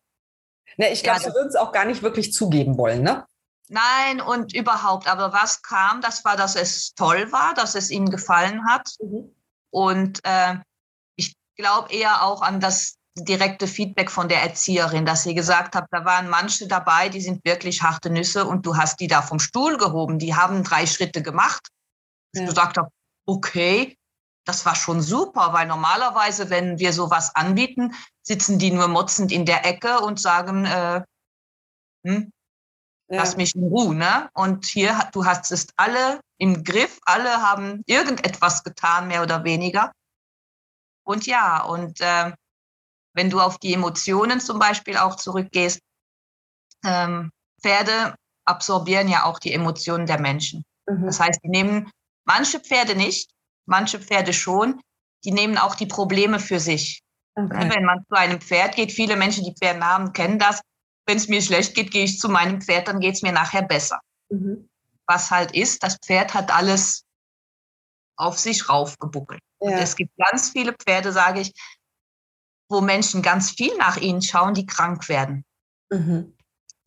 ne, 0.78 0.92
ich 0.92 1.04
glaube, 1.04 1.20
ja, 1.20 1.26
sie 1.26 1.36
würden 1.36 1.50
es 1.50 1.56
auch 1.56 1.74
gar 1.74 1.84
nicht 1.84 2.02
wirklich 2.04 2.32
zugeben 2.32 2.78
wollen, 2.78 3.04
ne? 3.04 3.26
Nein, 3.70 4.22
und 4.22 4.54
überhaupt. 4.54 5.08
Aber 5.08 5.34
was 5.34 5.62
kam, 5.62 6.02
das 6.02 6.24
war, 6.26 6.36
dass 6.36 6.56
es 6.56 6.94
toll 6.96 7.32
war, 7.32 7.54
dass 7.54 7.76
es 7.76 7.92
ihnen 7.92 8.10
gefallen 8.10 8.66
hat. 8.68 8.90
Mhm. 9.02 9.34
Und 9.74 10.24
äh, 10.24 10.56
ich 11.16 11.36
glaube 11.58 11.92
eher 11.92 12.24
auch 12.24 12.42
an 12.42 12.60
das 12.60 12.96
direkte 13.18 13.68
Feedback 13.68 14.10
von 14.12 14.28
der 14.28 14.42
Erzieherin, 14.42 15.06
dass 15.06 15.24
sie 15.24 15.36
gesagt 15.36 15.76
hat, 15.76 15.86
da 15.92 16.06
waren 16.06 16.30
manche 16.30 16.68
dabei, 16.68 17.10
die 17.10 17.22
sind 17.22 17.44
wirklich 17.46 17.82
harte 17.82 18.10
Nüsse 18.10 18.46
und 18.46 18.66
du 18.66 18.78
hast 18.78 19.00
die 19.00 19.08
da 19.08 19.22
vom 19.22 19.40
Stuhl 19.40 19.78
gehoben. 19.78 20.20
Die 20.20 20.36
haben 20.36 20.64
drei 20.64 20.86
Schritte 20.86 21.22
gemacht. 21.22 21.68
Ja. 22.34 22.42
Ich 22.42 22.50
gesagt 22.50 22.78
habe, 22.78 22.90
okay, 23.28 23.98
das 24.46 24.66
war 24.66 24.76
schon 24.76 25.02
super, 25.02 25.54
weil 25.54 25.68
normalerweise, 25.68 26.50
wenn 26.50 26.78
wir 26.78 26.94
sowas 26.94 27.36
anbieten, 27.36 27.94
sitzen 28.24 28.60
die 28.60 28.72
nur 28.72 28.88
motzend 28.88 29.32
in 29.32 29.46
der 29.46 29.66
Ecke 29.66 30.00
und 30.02 30.20
sagen, 30.20 30.66
äh, 30.66 31.02
hm, 32.06 32.32
ja. 33.14 33.20
lass 33.20 33.38
mich 33.38 33.56
in 33.56 33.64
Ruhe. 33.64 33.96
Ne? 33.96 34.30
Und 34.34 34.66
hier, 34.66 35.10
du 35.14 35.26
hast 35.26 35.52
es 35.52 35.68
alle 35.76 36.20
im 36.38 36.64
Griff, 36.64 37.00
alle 37.06 37.42
haben 37.42 37.84
irgendetwas 37.86 38.64
getan, 38.64 39.08
mehr 39.08 39.22
oder 39.22 39.44
weniger. 39.44 39.92
Und 41.06 41.26
ja, 41.26 41.64
und 41.64 42.02
äh, 42.02 42.32
wenn 43.14 43.30
du 43.30 43.40
auf 43.40 43.58
die 43.60 43.74
Emotionen 43.74 44.40
zum 44.40 44.60
Beispiel 44.60 44.98
auch 44.98 45.16
zurückgehst, 45.16 45.80
ähm, 46.86 47.32
Pferde 47.62 48.16
absorbieren 48.46 49.08
ja 49.08 49.26
auch 49.26 49.40
die 49.40 49.54
Emotionen 49.54 50.06
der 50.06 50.20
Menschen. 50.20 50.66
Mhm. 50.88 51.06
Das 51.06 51.20
heißt, 51.20 51.40
die 51.44 51.50
nehmen 51.50 51.92
manche 52.26 52.60
Pferde 52.60 52.96
nicht, 52.96 53.32
manche 53.66 54.00
Pferde 54.00 54.34
schon, 54.34 54.82
die 55.24 55.32
nehmen 55.32 55.58
auch 55.58 55.76
die 55.76 55.86
Probleme 55.86 56.40
für 56.40 56.60
sich. 56.60 57.02
Okay. 57.36 57.70
Wenn 57.74 57.86
man 57.86 58.04
zu 58.08 58.16
einem 58.16 58.42
Pferd 58.42 58.76
geht, 58.76 58.92
viele 58.92 59.16
Menschen, 59.16 59.44
die 59.44 59.56
Pferde 59.56 59.86
haben, 59.86 60.14
kennen 60.14 60.40
das. 60.40 60.62
Wenn 61.06 61.18
es 61.18 61.28
mir 61.28 61.42
schlecht 61.42 61.76
geht, 61.76 61.92
gehe 61.92 62.06
ich 62.06 62.20
zu 62.20 62.30
meinem 62.30 62.62
Pferd, 62.62 62.88
dann 62.88 63.00
geht 63.00 63.16
es 63.16 63.22
mir 63.22 63.32
nachher 63.32 63.64
besser. 63.64 64.00
Mhm. 64.30 64.70
Was 65.06 65.32
halt 65.32 65.52
ist, 65.52 65.84
das 65.84 65.98
Pferd 65.98 66.34
hat 66.34 66.54
alles 66.54 67.04
auf 68.16 68.38
sich 68.38 68.70
raufgebuckelt. 68.70 69.42
Ja. 69.62 69.68
Und 69.68 69.74
es 69.74 69.96
gibt 69.96 70.12
ganz 70.18 70.50
viele 70.52 70.74
Pferde, 70.74 71.12
sage 71.12 71.42
ich, 71.42 71.54
wo 72.70 72.82
Menschen 72.82 73.22
ganz 73.22 73.52
viel 73.52 73.76
nach 73.78 73.98
ihnen 73.98 74.22
schauen, 74.22 74.54
die 74.54 74.66
krank 74.66 75.10
werden. 75.10 75.44
Mhm. 75.90 76.36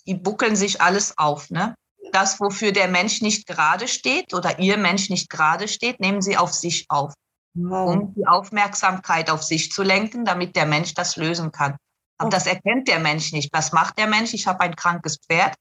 Die 0.07 0.15
buckeln 0.15 0.57
sich 0.57 0.81
alles 0.81 1.17
auf. 1.19 1.51
Ne? 1.51 1.75
Das, 2.13 2.41
wofür 2.41 2.73
der 2.73 2.89
Mensch 2.89 3.23
nicht 3.23 3.47
gerade 3.47 3.89
steht 3.89 4.35
oder 4.35 4.59
ihr 4.59 4.77
Mensch 4.77 5.11
nicht 5.11 5.29
gerade 5.31 5.69
steht, 5.69 6.01
nehmen 6.01 6.23
sie 6.23 6.37
auf 6.37 6.53
sich 6.53 6.87
auf, 6.89 7.13
wow. 7.55 7.93
um 7.93 8.15
die 8.15 8.27
Aufmerksamkeit 8.27 9.31
auf 9.31 9.43
sich 9.43 9.73
zu 9.73 9.83
lenken, 9.83 10.25
damit 10.25 10.57
der 10.57 10.67
Mensch 10.67 10.95
das 10.95 11.17
lösen 11.17 11.53
kann. 11.53 11.77
Aber 12.19 12.31
das 12.31 12.47
erkennt 12.47 12.89
der 12.89 12.99
Mensch 12.99 13.33
nicht. 13.33 13.53
Was 13.53 13.73
macht 13.73 13.99
der 13.99 14.07
Mensch? 14.07 14.33
Ich 14.33 14.47
habe 14.47 14.61
ein 14.61 14.75
krankes 14.75 15.19
Pferd. 15.19 15.55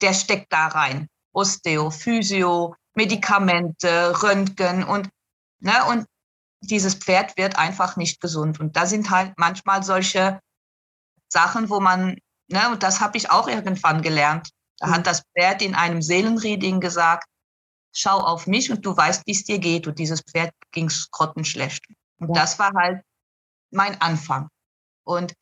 Der 0.00 0.14
steckt 0.14 0.52
da 0.52 0.68
rein. 0.68 1.08
Osteo, 1.32 1.90
Physio, 1.90 2.74
Medikamente, 2.94 4.22
Röntgen 4.22 4.84
und, 4.84 5.10
ne, 5.60 5.84
und 5.88 6.06
dieses 6.60 6.94
Pferd 6.94 7.36
wird 7.36 7.56
einfach 7.56 7.96
nicht 7.96 8.20
gesund. 8.20 8.60
Und 8.60 8.76
da 8.76 8.86
sind 8.86 9.10
halt 9.10 9.34
manchmal 9.38 9.82
solche 9.82 10.40
Sachen, 11.28 11.70
wo 11.70 11.80
man, 11.80 12.18
ne, 12.48 12.70
und 12.70 12.82
das 12.82 13.00
habe 13.00 13.16
ich 13.16 13.30
auch 13.30 13.48
irgendwann 13.48 14.02
gelernt. 14.02 14.50
Da 14.78 14.88
mhm. 14.88 14.92
hat 14.92 15.06
das 15.06 15.22
Pferd 15.36 15.62
in 15.62 15.74
einem 15.74 16.02
Seelenreading 16.02 16.80
gesagt, 16.80 17.28
schau 17.92 18.18
auf 18.18 18.46
mich 18.46 18.70
und 18.70 18.84
du 18.84 18.96
weißt, 18.96 19.26
wie 19.26 19.32
es 19.32 19.44
dir 19.44 19.58
geht. 19.58 19.86
Und 19.86 19.98
dieses 19.98 20.22
Pferd 20.22 20.52
ging 20.72 20.90
grottenschlecht. 21.12 21.84
Und 22.18 22.34
ja. 22.34 22.42
das 22.42 22.58
war 22.58 22.72
halt 22.74 23.02
mein 23.70 24.00
Anfang. 24.00 24.48
Und 25.04 25.34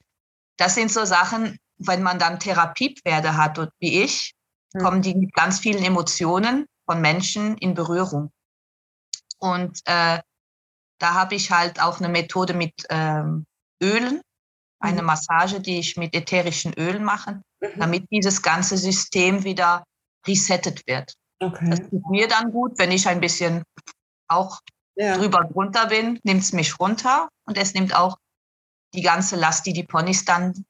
das 0.58 0.74
sind 0.74 0.92
so 0.92 1.04
Sachen, 1.04 1.58
wenn 1.78 2.02
man 2.02 2.18
dann 2.18 2.38
Therapiepferde 2.38 3.36
hat 3.36 3.58
und 3.58 3.70
wie 3.78 4.02
ich, 4.02 4.34
mhm. 4.74 4.80
kommen 4.80 5.02
die 5.02 5.14
mit 5.14 5.32
ganz 5.32 5.60
vielen 5.60 5.82
Emotionen 5.82 6.66
von 6.84 7.00
Menschen 7.00 7.56
in 7.58 7.74
Berührung. 7.74 8.30
Und 9.38 9.80
äh, 9.86 10.20
da 10.98 11.14
habe 11.14 11.36
ich 11.36 11.50
halt 11.50 11.80
auch 11.80 12.00
eine 12.00 12.08
Methode 12.08 12.54
mit 12.54 12.74
ähm, 12.90 13.46
Ölen, 13.80 14.20
eine 14.80 15.00
mhm. 15.00 15.06
Massage, 15.06 15.60
die 15.60 15.78
ich 15.78 15.96
mit 15.96 16.14
ätherischen 16.14 16.74
Ölen 16.74 17.04
mache, 17.04 17.40
mhm. 17.60 17.78
damit 17.78 18.06
dieses 18.10 18.42
ganze 18.42 18.76
System 18.76 19.44
wieder 19.44 19.84
resettet 20.26 20.86
wird. 20.86 21.14
Okay. 21.40 21.70
Das 21.70 21.80
tut 21.88 22.10
mir 22.10 22.26
dann 22.26 22.50
gut, 22.50 22.78
wenn 22.78 22.90
ich 22.90 23.06
ein 23.06 23.20
bisschen 23.20 23.62
auch 24.26 24.60
ja. 24.96 25.16
drüber 25.16 25.48
drunter 25.52 25.86
bin, 25.86 26.18
nimmt 26.24 26.42
es 26.42 26.52
mich 26.52 26.78
runter 26.80 27.28
und 27.44 27.56
es 27.56 27.74
nimmt 27.74 27.94
auch 27.94 28.16
die 28.94 29.02
ganze 29.02 29.36
Last, 29.36 29.66
die 29.66 29.72
die 29.72 29.84
Ponys 29.84 30.24
dann 30.24 30.64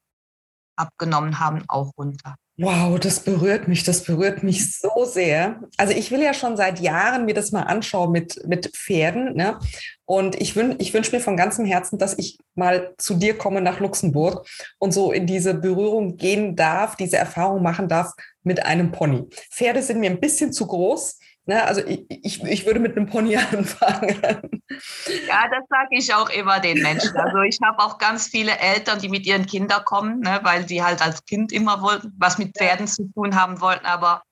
abgenommen 0.76 1.38
haben, 1.38 1.64
auch 1.68 1.92
runter. 1.96 2.36
Wow, 2.60 2.98
das 2.98 3.20
berührt 3.20 3.68
mich, 3.68 3.84
das 3.84 4.02
berührt 4.02 4.42
mich 4.42 4.76
so 4.76 5.04
sehr. 5.04 5.60
Also 5.76 5.92
ich 5.92 6.10
will 6.10 6.20
ja 6.20 6.34
schon 6.34 6.56
seit 6.56 6.80
Jahren 6.80 7.24
mir 7.24 7.34
das 7.34 7.52
mal 7.52 7.62
anschauen 7.62 8.10
mit, 8.10 8.44
mit 8.48 8.76
Pferden. 8.76 9.36
Ne? 9.36 9.60
Und 10.06 10.34
ich, 10.40 10.56
wün, 10.56 10.74
ich 10.78 10.92
wünsche 10.92 11.14
mir 11.14 11.20
von 11.20 11.36
ganzem 11.36 11.64
Herzen, 11.64 12.00
dass 12.00 12.18
ich 12.18 12.36
mal 12.56 12.94
zu 12.98 13.14
dir 13.14 13.38
komme 13.38 13.60
nach 13.60 13.78
Luxemburg 13.78 14.44
und 14.78 14.92
so 14.92 15.12
in 15.12 15.24
diese 15.24 15.54
Berührung 15.54 16.16
gehen 16.16 16.56
darf, 16.56 16.96
diese 16.96 17.16
Erfahrung 17.16 17.62
machen 17.62 17.88
darf 17.88 18.12
mit 18.42 18.66
einem 18.66 18.90
Pony. 18.90 19.28
Pferde 19.52 19.80
sind 19.80 20.00
mir 20.00 20.10
ein 20.10 20.20
bisschen 20.20 20.52
zu 20.52 20.66
groß. 20.66 21.20
Ne? 21.48 21.64
Also 21.64 21.80
ich, 21.80 22.04
ich, 22.10 22.44
ich 22.44 22.66
würde 22.66 22.78
mit 22.78 22.94
einem 22.94 23.06
Pony 23.06 23.36
anfangen. 23.52 24.20
Ja, 24.20 25.48
das 25.48 25.64
sage 25.70 25.88
ich 25.92 26.12
auch 26.12 26.28
immer 26.28 26.60
den 26.60 26.82
Menschen. 26.82 27.16
Also 27.16 27.38
ich 27.40 27.58
habe 27.64 27.82
auch 27.82 27.96
ganz 27.96 28.26
viele 28.28 28.58
Eltern, 28.58 29.00
die 29.00 29.08
mit 29.08 29.24
ihren 29.24 29.46
Kindern 29.46 29.82
kommen, 29.84 30.20
ne, 30.20 30.40
weil 30.42 30.68
sie 30.68 30.82
halt 30.82 31.00
als 31.00 31.24
Kind 31.24 31.50
immer 31.50 31.80
wollten, 31.80 32.12
was 32.18 32.36
mit 32.36 32.54
Pferden 32.56 32.86
zu 32.86 33.10
tun 33.14 33.34
haben 33.34 33.62
wollten. 33.62 33.86
Aber 33.86 34.22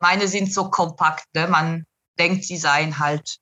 meine 0.00 0.28
sind 0.28 0.54
so 0.54 0.70
kompakt. 0.70 1.26
Ne? 1.34 1.48
Man 1.48 1.84
denkt, 2.20 2.44
sie 2.44 2.56
seien 2.56 3.00
halt 3.00 3.38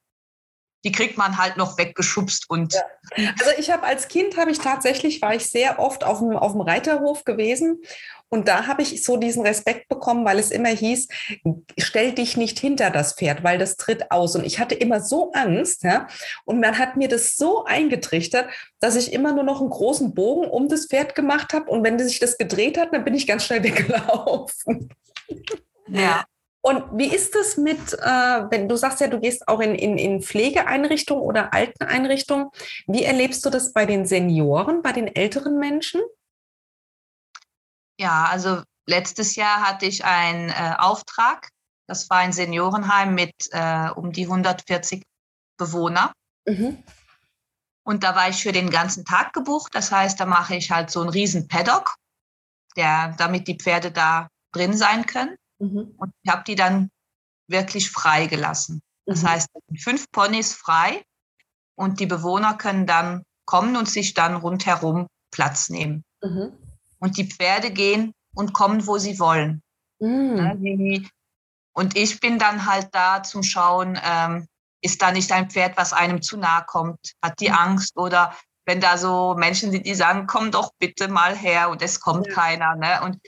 die 0.87 0.93
kriegt 0.93 1.19
man 1.19 1.37
halt 1.37 1.57
noch 1.57 1.79
weggeschubst 1.79 2.49
und. 2.49 2.75
Ja. 2.75 3.33
Also 3.41 3.51
ich 3.59 3.73
habe 3.73 3.83
als 3.83 4.07
Kind 4.07 4.37
habe 4.37 4.53
ich 4.53 4.59
tatsächlich, 4.59 5.21
war 5.21 5.35
ich 5.35 5.51
sehr 5.51 5.81
oft 5.81 6.05
auf 6.05 6.21
dem, 6.21 6.37
auf 6.37 6.53
dem 6.53 6.61
Reiterhof 6.61 7.25
gewesen 7.25 7.83
und 8.29 8.49
da 8.49 8.67
habe 8.67 8.83
ich 8.83 9.05
so 9.05 9.17
diesen 9.17 9.43
Respekt 9.43 9.89
bekommen, 9.89 10.25
weil 10.25 10.39
es 10.39 10.51
immer 10.51 10.69
hieß, 10.69 11.09
stell 11.79 12.13
dich 12.13 12.37
nicht 12.37 12.59
hinter 12.59 12.91
das 12.91 13.15
Pferd, 13.15 13.45
weil 13.45 13.59
das 13.59 13.77
tritt 13.77 14.11
aus. 14.11 14.35
Und 14.35 14.45
ich 14.45 14.59
hatte 14.59 14.75
immer 14.75 15.01
so 15.01 15.33
Angst, 15.33 15.85
ja. 15.85 16.09
Und 16.45 16.61
man 16.61 16.79
hat 16.79 16.97
mir 16.97 17.09
das 17.09 17.37
so 17.37 17.65
eingetrichtert, 17.65 18.49
dass 18.81 18.97
ich 18.97 19.13
immer 19.13 19.33
nur 19.33 19.45
noch 19.45 19.61
einen 19.61 19.71
großen 19.71 20.15
Bogen 20.15 20.49
um 20.49 20.69
das 20.69 20.87
Pferd 20.87 21.15
gemacht 21.15 21.53
habe. 21.53 21.71
Und 21.71 21.85
wenn 21.85 21.99
sich 21.99 22.19
das 22.19 22.37
gedreht 22.37 22.79
hat, 22.79 22.93
dann 22.93 23.05
bin 23.05 23.15
ich 23.15 23.27
ganz 23.27 23.45
schnell 23.45 23.63
weggelaufen. 23.63 24.89
Ja. 25.89 26.25
Und 26.63 26.83
wie 26.99 27.07
ist 27.07 27.37
das 27.37 27.57
mit, 27.57 27.79
äh, 27.93 28.51
wenn 28.51 28.69
du 28.69 28.75
sagst 28.75 29.01
ja, 29.01 29.07
du 29.07 29.21
gehst 29.21 29.47
auch 29.47 29.61
in, 29.61 29.77
in, 29.77 29.99
in 29.99 30.21
Pflegeeinrichtungen 30.21 31.23
oder 31.23 31.55
Alteneinrichtungen. 31.55 32.49
Wie 32.89 33.05
erlebst 33.05 33.47
du 33.47 33.51
das 33.51 33.73
bei 33.73 33.87
den 33.87 34.05
Senioren, 34.05 34.83
bei 34.83 34.91
den 34.91 35.15
älteren 35.15 35.61
Menschen? 35.61 36.01
Ja, 37.99 38.25
also 38.25 38.63
letztes 38.87 39.37
Jahr 39.37 39.61
hatte 39.61 39.87
ich 39.87 40.05
einen 40.05 40.51
äh, 40.51 40.75
Auftrag. 40.79 41.51
Das 41.87 42.11
war 42.11 42.19
ein 42.19 42.33
Seniorenheim 42.33 43.15
mit 43.15 43.33
äh, 43.53 43.91
um 43.91 44.13
die 44.13 44.25
140 44.25 45.03
Bewohner. 45.57 46.13
Mhm. 46.47 46.83
Und 47.85 48.03
da 48.03 48.17
war 48.17 48.29
ich 48.29 48.43
für 48.43 48.53
den 48.53 48.71
ganzen 48.71 49.05
Tag 49.05 49.33
gebucht. 49.33 49.75
Das 49.75 49.93
heißt, 49.93 50.19
da 50.19 50.27
mache 50.27 50.57
ich 50.57 50.71
halt 50.71 50.91
so 50.91 51.01
einen 51.01 51.11
riesen 51.11 51.47
Paddock, 51.47 51.95
der, 52.77 53.15
damit 53.17 53.47
die 53.47 53.57
Pferde 53.57 53.93
da 53.93 54.29
drin 54.53 54.77
sein 54.77 55.07
können. 55.07 55.37
Mhm. 55.59 55.95
Und 55.97 56.13
ich 56.23 56.31
habe 56.31 56.43
die 56.45 56.57
dann 56.57 56.91
wirklich 57.49 57.91
freigelassen. 57.91 58.83
Das 59.07 59.23
mhm. 59.23 59.29
heißt, 59.29 59.49
fünf 59.79 60.11
Ponys 60.11 60.53
frei 60.53 61.05
und 61.77 62.01
die 62.01 62.07
Bewohner 62.07 62.55
können 62.55 62.87
dann 62.87 63.23
kommen 63.47 63.77
und 63.77 63.89
sich 63.89 64.15
dann 64.15 64.35
rundherum 64.35 65.07
Platz 65.31 65.69
nehmen. 65.69 66.03
Mhm. 66.23 66.53
Und 67.07 67.17
die 67.17 67.29
Pferde 67.31 67.71
gehen 67.71 68.13
und 68.35 68.53
kommen, 68.53 68.87
wo 68.87 68.99
sie 68.99 69.19
wollen. 69.19 69.63
Mhm. 70.01 71.09
Und 71.73 71.97
ich 71.97 72.21
bin 72.21 72.39
dann 72.39 72.67
halt 72.67 72.89
da 72.93 73.23
zum 73.23 73.43
Schauen, 73.43 73.99
ähm, 74.03 74.49
ist 74.83 75.01
da 75.03 75.13
nicht 75.13 75.31
ein 75.31 75.51
Pferd, 75.51 75.77
was 75.77 75.93
einem 75.93 76.21
zu 76.21 76.37
nahe 76.37 76.65
kommt, 76.67 77.13
hat 77.23 77.39
die 77.41 77.49
mhm. 77.49 77.55
Angst 77.55 77.97
oder 77.97 78.35
wenn 78.67 78.81
da 78.81 78.99
so 78.99 79.35
Menschen 79.39 79.71
sind, 79.71 79.87
die 79.87 79.95
sagen, 79.95 80.27
komm 80.27 80.51
doch 80.51 80.73
bitte 80.81 81.07
mal 81.07 81.37
her 81.37 81.71
und 81.71 81.81
es 81.83 82.01
kommt 82.01 82.27
ja. 82.27 82.35
keiner. 82.35 82.75
Ne? 82.75 83.01
Und 83.05 83.21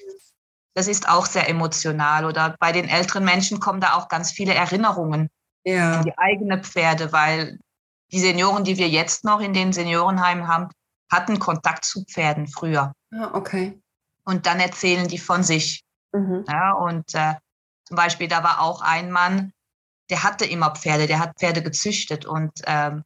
das 0.74 0.88
ist 0.88 1.08
auch 1.08 1.26
sehr 1.26 1.48
emotional. 1.48 2.24
Oder 2.24 2.56
bei 2.58 2.72
den 2.72 2.88
älteren 2.88 3.24
Menschen 3.24 3.60
kommen 3.60 3.80
da 3.80 3.94
auch 3.94 4.08
ganz 4.08 4.32
viele 4.32 4.54
Erinnerungen. 4.54 5.30
ja. 5.64 5.98
an 5.98 6.04
die 6.04 6.18
eigenen 6.18 6.64
Pferde, 6.64 7.12
weil 7.12 7.58
die 8.10 8.18
Senioren, 8.20 8.64
die 8.64 8.78
wir 8.78 8.88
jetzt 8.88 9.24
noch 9.24 9.40
in 9.40 9.52
den 9.52 9.72
Seniorenheimen 9.72 10.48
haben, 10.48 10.68
hatten 11.10 11.38
Kontakt 11.38 11.84
zu 11.84 12.04
Pferden 12.04 12.48
früher. 12.48 12.92
Ja, 13.10 13.34
okay. 13.34 13.80
Und 14.24 14.46
dann 14.46 14.60
erzählen 14.60 15.08
die 15.08 15.18
von 15.18 15.42
sich. 15.42 15.84
Mhm. 16.12 16.44
Ja, 16.48 16.72
und 16.72 17.14
äh, 17.14 17.34
zum 17.84 17.96
Beispiel, 17.96 18.28
da 18.28 18.42
war 18.42 18.60
auch 18.60 18.82
ein 18.82 19.10
Mann, 19.10 19.52
der 20.10 20.22
hatte 20.22 20.44
immer 20.44 20.74
Pferde, 20.74 21.06
der 21.06 21.20
hat 21.20 21.38
Pferde 21.38 21.62
gezüchtet 21.62 22.24
und 22.24 22.52
ähm, 22.66 23.04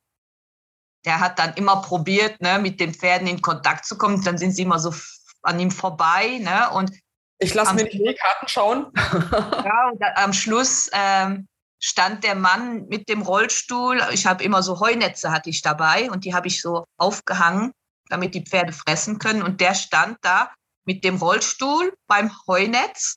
der 1.04 1.20
hat 1.20 1.38
dann 1.38 1.54
immer 1.54 1.82
probiert, 1.82 2.40
ne, 2.40 2.58
mit 2.58 2.78
den 2.80 2.94
Pferden 2.94 3.26
in 3.26 3.42
Kontakt 3.42 3.84
zu 3.84 3.98
kommen. 3.98 4.22
Dann 4.22 4.38
sind 4.38 4.52
sie 4.52 4.62
immer 4.62 4.78
so 4.78 4.94
an 5.42 5.58
ihm 5.58 5.70
vorbei. 5.70 6.38
Ne, 6.38 6.70
und 6.70 6.92
ich 7.38 7.54
lasse 7.54 7.74
mir 7.74 7.84
nicht 7.84 7.94
die 7.94 8.14
Karten 8.14 8.48
schauen. 8.48 8.92
ja, 9.32 9.90
und 9.90 10.02
am 10.16 10.32
Schluss 10.32 10.88
ähm, 10.92 11.48
stand 11.80 12.22
der 12.22 12.36
Mann 12.36 12.86
mit 12.86 13.08
dem 13.08 13.22
Rollstuhl. 13.22 14.00
Ich 14.12 14.26
habe 14.26 14.44
immer 14.44 14.62
so 14.62 14.78
Heunetze 14.78 15.32
hatte 15.32 15.50
ich 15.50 15.62
dabei 15.62 16.10
und 16.10 16.24
die 16.24 16.34
habe 16.34 16.46
ich 16.46 16.62
so 16.62 16.84
aufgehangen, 16.96 17.72
damit 18.12 18.34
die 18.34 18.44
Pferde 18.44 18.72
fressen 18.72 19.18
können. 19.18 19.42
Und 19.42 19.60
der 19.60 19.74
stand 19.74 20.18
da 20.22 20.52
mit 20.84 21.02
dem 21.04 21.16
Rollstuhl 21.16 21.94
beim 22.06 22.30
Heunetz 22.46 23.16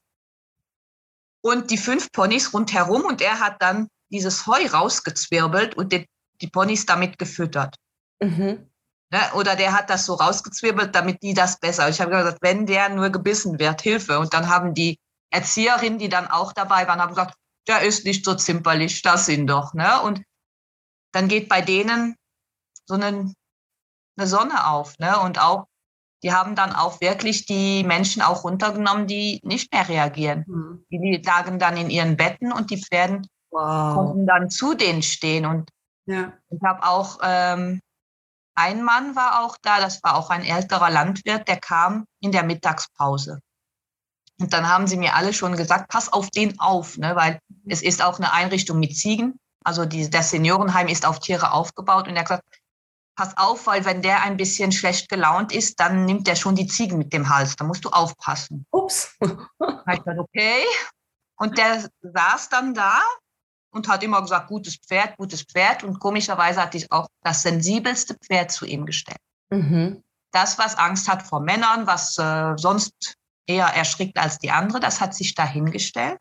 und 1.42 1.70
die 1.70 1.78
fünf 1.78 2.12
Ponys 2.12 2.54
rundherum 2.54 3.04
und 3.04 3.22
er 3.22 3.40
hat 3.40 3.62
dann 3.62 3.88
dieses 4.10 4.48
Heu 4.48 4.66
rausgezwirbelt 4.68 5.76
und 5.76 5.92
die, 5.92 6.08
die 6.42 6.48
Ponys 6.48 6.86
damit 6.86 7.20
gefüttert. 7.20 7.76
Mhm. 8.22 8.72
Ne? 9.12 9.20
Oder 9.36 9.56
der 9.56 9.74
hat 9.74 9.90
das 9.90 10.06
so 10.06 10.14
rausgezwirbelt, 10.16 10.96
damit 10.96 11.22
die 11.22 11.34
das 11.34 11.60
besser. 11.60 11.90
Ich 11.90 12.02
habe 12.02 12.12
gesagt, 12.12 12.40
wenn 12.42 12.66
der 12.66 12.90
nur 12.90 13.10
gebissen 13.10 13.60
wird, 13.60 13.82
Hilfe. 13.82 14.20
Und 14.20 14.34
dann 14.34 14.50
haben 14.50 14.74
die 14.74 14.98
Erzieherinnen, 15.30 16.00
die 16.00 16.10
dann 16.10 16.28
auch 16.28 16.54
dabei 16.54 16.88
waren, 16.88 17.00
haben 17.00 17.10
gesagt, 17.10 17.36
der 17.68 17.82
ist 17.82 18.06
nicht 18.06 18.26
so 18.26 18.36
zimperlich, 18.36 19.02
das 19.02 19.26
sind 19.26 19.48
doch. 19.48 19.74
Ne? 19.74 20.02
Und 20.02 20.24
dann 21.12 21.28
geht 21.28 21.50
bei 21.50 21.62
denen 21.62 22.16
so 22.86 22.96
eine, 22.96 23.34
eine 24.18 24.28
Sonne 24.28 24.68
auf. 24.68 24.98
Ne? 25.00 25.20
Und 25.20 25.40
auch, 25.40 25.66
die 26.24 26.34
haben 26.34 26.56
dann 26.56 26.74
auch 26.74 27.02
wirklich 27.02 27.46
die 27.46 27.84
Menschen 27.84 28.22
auch 28.22 28.44
runtergenommen, 28.44 29.08
die 29.08 29.40
nicht 29.44 29.72
mehr 29.74 29.88
reagieren. 29.88 30.46
Mhm. 30.48 30.86
Die 30.90 31.22
lagen 31.24 31.60
dann 31.60 31.78
in 31.78 31.90
ihren 31.90 32.18
Betten 32.18 32.52
und 32.52 32.72
die 32.72 32.82
Pferden 32.82 33.28
wow. 33.52 33.96
konnten 33.96 34.26
dann 34.26 34.50
zu 34.50 34.74
denen 34.74 35.04
stehen. 35.04 35.46
Und 35.46 35.70
ja. 36.06 36.34
ich 36.50 36.62
habe 36.64 36.84
auch, 36.84 37.20
ähm, 37.22 37.82
ein 38.58 38.84
Mann 38.84 39.16
war 39.16 39.44
auch 39.44 39.58
da, 39.62 39.80
das 39.80 40.02
war 40.04 40.16
auch 40.16 40.30
ein 40.30 40.46
älterer 40.46 40.90
Landwirt, 40.90 41.48
der 41.48 41.58
kam 41.58 42.06
in 42.22 42.32
der 42.32 42.44
Mittagspause. 42.44 43.42
Und 44.40 44.54
dann 44.54 44.68
haben 44.68 44.88
sie 44.88 44.98
mir 44.98 45.16
alle 45.16 45.34
schon 45.34 45.56
gesagt, 45.56 45.90
pass 45.90 46.12
auf 46.12 46.30
den 46.30 46.60
auf, 46.60 46.98
ne? 46.98 47.16
weil 47.16 47.40
es 47.68 47.82
ist 47.82 48.04
auch 48.04 48.18
eine 48.18 48.34
Einrichtung 48.34 48.80
mit 48.80 48.96
Ziegen. 48.96 49.40
Also 49.64 49.86
die, 49.86 50.10
das 50.10 50.30
Seniorenheim 50.30 50.88
ist 50.88 51.06
auf 51.06 51.20
Tiere 51.20 51.52
aufgebaut. 51.52 52.08
Und 52.08 52.16
er 52.16 52.22
hat 52.22 52.28
gesagt, 52.28 52.44
pass 53.16 53.38
auf, 53.38 53.68
weil 53.68 53.86
wenn 53.86 54.02
der 54.02 54.24
ein 54.24 54.38
bisschen 54.38 54.72
schlecht 54.72 55.10
gelaunt 55.10 55.54
ist, 55.54 55.80
dann 55.80 56.06
nimmt 56.06 56.28
er 56.28 56.36
schon 56.36 56.56
die 56.56 56.68
Ziegen 56.68 56.98
mit 56.98 57.14
dem 57.14 57.30
Hals. 57.30 57.56
Da 57.56 57.66
musst 57.66 57.86
du 57.86 57.90
aufpassen. 57.90 58.66
Ups. 58.72 59.16
ich 59.22 60.00
dachte, 60.00 60.20
okay. 60.20 60.64
Und 61.38 61.58
der 61.58 61.90
saß 62.02 62.50
dann 62.50 62.74
da 62.74 63.02
und 63.72 63.88
hat 63.88 64.04
immer 64.04 64.22
gesagt, 64.22 64.48
gutes 64.48 64.78
Pferd, 64.78 65.18
gutes 65.18 65.44
Pferd. 65.44 65.84
Und 65.84 66.00
komischerweise 66.00 66.62
hatte 66.62 66.78
ich 66.78 66.92
auch 66.92 67.08
das 67.22 67.42
sensibelste 67.42 68.16
Pferd 68.16 68.52
zu 68.52 68.66
ihm 68.66 68.86
gestellt. 68.86 69.20
Mhm. 69.50 70.04
Das, 70.32 70.58
was 70.58 70.78
Angst 70.78 71.08
hat 71.08 71.24
vor 71.24 71.40
Männern, 71.40 71.88
was 71.88 72.18
äh, 72.18 72.54
sonst 72.58 73.16
eher 73.48 73.68
erschrickt 73.68 74.18
als 74.18 74.40
die 74.40 74.52
andere, 74.52 74.80
das 74.80 75.02
hat 75.02 75.14
sich 75.14 75.36
dahingestellt 75.36 76.20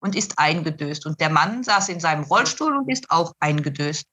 und 0.00 0.16
ist 0.16 0.38
eingedöst. 0.38 1.06
Und 1.06 1.20
der 1.20 1.30
Mann 1.30 1.62
saß 1.62 1.88
in 1.88 2.00
seinem 2.00 2.24
Rollstuhl 2.24 2.76
und 2.76 2.90
ist 2.90 3.10
auch 3.10 3.32
eingedöst. 3.40 4.04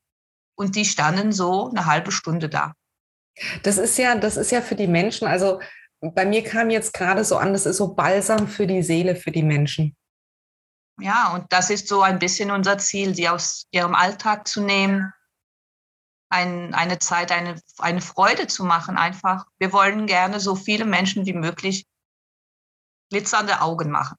Und 0.55 0.75
die 0.75 0.85
standen 0.85 1.31
so 1.31 1.69
eine 1.69 1.85
halbe 1.85 2.11
Stunde 2.11 2.49
da. 2.49 2.73
Das 3.63 3.77
ist 3.77 3.97
ja, 3.97 4.15
das 4.15 4.37
ist 4.37 4.51
ja 4.51 4.61
für 4.61 4.75
die 4.75 4.87
Menschen, 4.87 5.27
also 5.27 5.59
bei 5.99 6.25
mir 6.25 6.43
kam 6.43 6.69
jetzt 6.69 6.93
gerade 6.93 7.23
so 7.23 7.37
an, 7.37 7.53
das 7.53 7.65
ist 7.65 7.77
so 7.77 7.93
Balsam 7.93 8.47
für 8.47 8.67
die 8.67 8.83
Seele, 8.83 9.15
für 9.15 9.31
die 9.31 9.43
Menschen. 9.43 9.95
Ja, 10.99 11.33
und 11.33 11.51
das 11.51 11.69
ist 11.69 11.87
so 11.87 12.01
ein 12.01 12.19
bisschen 12.19 12.51
unser 12.51 12.77
Ziel, 12.77 13.15
sie 13.15 13.27
aus 13.27 13.67
ihrem 13.71 13.95
Alltag 13.95 14.47
zu 14.47 14.61
nehmen, 14.61 15.11
ein, 16.29 16.73
eine 16.73 16.99
Zeit, 16.99 17.31
eine, 17.31 17.61
eine 17.77 18.01
Freude 18.01 18.47
zu 18.47 18.63
machen 18.63 18.97
einfach. 18.97 19.45
Wir 19.57 19.73
wollen 19.73 20.07
gerne 20.07 20.39
so 20.39 20.55
viele 20.55 20.85
Menschen 20.85 21.25
wie 21.25 21.33
möglich 21.33 21.85
glitzernde 23.09 23.61
Augen 23.61 23.91
machen. 23.91 24.17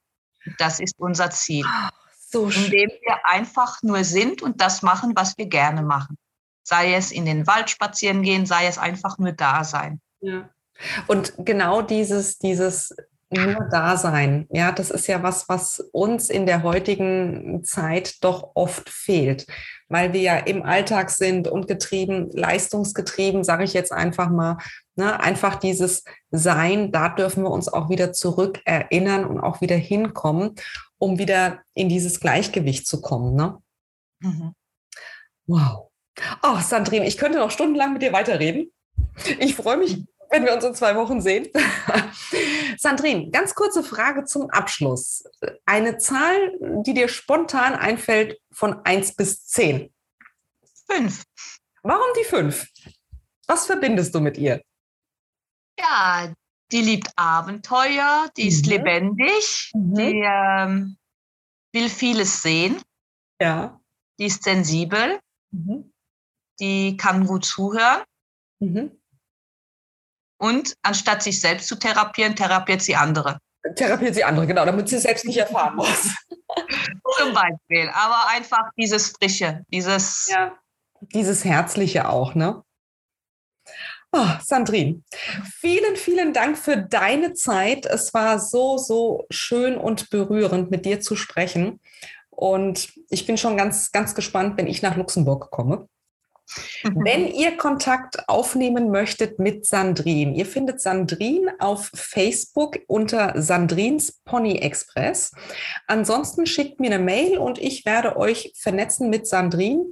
Das 0.58 0.80
ist 0.80 0.94
unser 0.98 1.30
Ziel. 1.30 1.66
So 2.28 2.48
indem 2.48 2.88
wir 2.88 3.24
einfach 3.24 3.82
nur 3.82 4.04
sind 4.04 4.42
und 4.42 4.60
das 4.60 4.82
machen, 4.82 5.12
was 5.14 5.36
wir 5.38 5.46
gerne 5.46 5.82
machen. 5.82 6.16
Sei 6.66 6.94
es 6.94 7.12
in 7.12 7.24
den 7.26 7.46
Wald 7.46 7.70
spazieren 7.70 8.22
gehen, 8.22 8.44
sei 8.44 8.66
es 8.66 8.76
einfach 8.76 9.18
nur 9.18 9.30
da 9.30 9.62
sein. 9.62 10.00
Ja. 10.20 10.50
Und 11.06 11.32
genau 11.38 11.80
dieses, 11.80 12.38
dieses 12.38 12.92
nur 13.30 13.68
Dasein, 13.70 14.48
ja, 14.50 14.72
das 14.72 14.90
ist 14.90 15.06
ja 15.06 15.22
was, 15.22 15.48
was 15.48 15.78
uns 15.92 16.28
in 16.28 16.44
der 16.44 16.64
heutigen 16.64 17.62
Zeit 17.62 18.22
doch 18.24 18.50
oft 18.54 18.88
fehlt, 18.88 19.46
weil 19.88 20.12
wir 20.12 20.20
ja 20.20 20.36
im 20.38 20.64
Alltag 20.64 21.10
sind 21.10 21.46
und 21.46 21.68
getrieben, 21.68 22.30
leistungsgetrieben, 22.32 23.44
sage 23.44 23.62
ich 23.62 23.72
jetzt 23.72 23.92
einfach 23.92 24.28
mal. 24.28 24.58
Ne, 24.96 25.20
einfach 25.20 25.56
dieses 25.56 26.02
Sein, 26.32 26.90
da 26.90 27.10
dürfen 27.10 27.44
wir 27.44 27.50
uns 27.50 27.68
auch 27.68 27.90
wieder 27.90 28.12
zurück 28.12 28.60
erinnern 28.64 29.24
und 29.24 29.38
auch 29.38 29.60
wieder 29.60 29.76
hinkommen, 29.76 30.56
um 30.98 31.18
wieder 31.18 31.60
in 31.74 31.88
dieses 31.88 32.18
Gleichgewicht 32.18 32.88
zu 32.88 33.00
kommen. 33.00 33.36
Ne? 33.36 33.58
Mhm. 34.20 34.54
Wow. 35.46 35.90
Oh, 36.42 36.58
Sandrine, 36.60 37.06
ich 37.06 37.18
könnte 37.18 37.38
noch 37.38 37.50
stundenlang 37.50 37.92
mit 37.92 38.02
dir 38.02 38.12
weiterreden. 38.12 38.72
Ich 39.38 39.54
freue 39.54 39.76
mich, 39.76 40.04
wenn 40.30 40.44
wir 40.44 40.54
uns 40.54 40.64
in 40.64 40.74
zwei 40.74 40.94
Wochen 40.96 41.20
sehen. 41.20 41.48
Sandrine, 42.78 43.30
ganz 43.30 43.54
kurze 43.54 43.82
Frage 43.82 44.24
zum 44.24 44.50
Abschluss. 44.50 45.24
Eine 45.64 45.98
Zahl, 45.98 46.52
die 46.84 46.94
dir 46.94 47.08
spontan 47.08 47.74
einfällt 47.74 48.38
von 48.52 48.84
1 48.84 49.16
bis 49.16 49.46
10. 49.46 49.92
Fünf. 50.90 51.24
Warum 51.82 52.06
die 52.18 52.24
fünf? 52.24 52.66
Was 53.46 53.66
verbindest 53.66 54.14
du 54.14 54.20
mit 54.20 54.38
ihr? 54.38 54.62
Ja, 55.78 56.32
die 56.72 56.80
liebt 56.80 57.10
Abenteuer, 57.16 58.28
die 58.36 58.44
mhm. 58.44 58.48
ist 58.48 58.66
lebendig, 58.66 59.70
mhm. 59.74 59.94
die 59.94 60.22
ähm, 60.24 60.96
will 61.72 61.88
vieles 61.88 62.42
sehen. 62.42 62.80
Ja. 63.40 63.80
Die 64.18 64.26
ist 64.26 64.42
sensibel. 64.42 65.20
Mhm. 65.50 65.92
Die 66.60 66.96
kann 66.96 67.26
gut 67.26 67.44
zuhören. 67.44 68.02
Mhm. 68.60 68.90
Und 70.38 70.74
anstatt 70.82 71.22
sich 71.22 71.40
selbst 71.40 71.68
zu 71.68 71.76
therapieren, 71.76 72.36
therapiert 72.36 72.82
sie 72.82 72.96
andere. 72.96 73.38
Therapiert 73.74 74.14
sie 74.14 74.24
andere, 74.24 74.46
genau, 74.46 74.64
damit 74.64 74.88
sie 74.88 74.98
selbst 74.98 75.24
nicht 75.24 75.38
erfahren 75.38 75.76
muss. 75.76 76.14
Zum 77.18 77.32
Beispiel. 77.32 77.90
Aber 77.92 78.28
einfach 78.28 78.70
dieses 78.76 79.08
Frische, 79.08 79.64
dieses. 79.72 80.28
Ja. 80.30 80.56
Dieses 81.00 81.44
Herzliche 81.44 82.08
auch, 82.08 82.34
ne? 82.34 82.62
Oh, 84.12 84.28
Sandrine, 84.42 85.02
vielen, 85.60 85.96
vielen 85.96 86.32
Dank 86.32 86.56
für 86.56 86.76
deine 86.76 87.34
Zeit. 87.34 87.84
Es 87.84 88.14
war 88.14 88.38
so, 88.38 88.78
so 88.78 89.26
schön 89.30 89.76
und 89.76 90.08
berührend, 90.08 90.70
mit 90.70 90.86
dir 90.86 91.00
zu 91.00 91.16
sprechen. 91.16 91.80
Und 92.30 92.92
ich 93.10 93.26
bin 93.26 93.36
schon 93.36 93.56
ganz, 93.56 93.92
ganz 93.92 94.14
gespannt, 94.14 94.56
wenn 94.56 94.68
ich 94.68 94.80
nach 94.80 94.96
Luxemburg 94.96 95.50
komme. 95.50 95.88
Wenn 96.84 97.26
ihr 97.26 97.56
Kontakt 97.56 98.28
aufnehmen 98.28 98.90
möchtet 98.90 99.38
mit 99.38 99.66
Sandrine, 99.66 100.36
ihr 100.36 100.46
findet 100.46 100.80
Sandrine 100.80 101.54
auf 101.58 101.90
Facebook 101.94 102.78
unter 102.86 103.40
Sandrins 103.40 104.20
Pony 104.24 104.58
Express. 104.58 105.32
Ansonsten 105.86 106.46
schickt 106.46 106.80
mir 106.80 106.92
eine 106.92 107.02
Mail 107.02 107.38
und 107.38 107.58
ich 107.58 107.84
werde 107.84 108.16
euch 108.16 108.52
vernetzen 108.56 109.10
mit 109.10 109.26
Sandrine. 109.26 109.86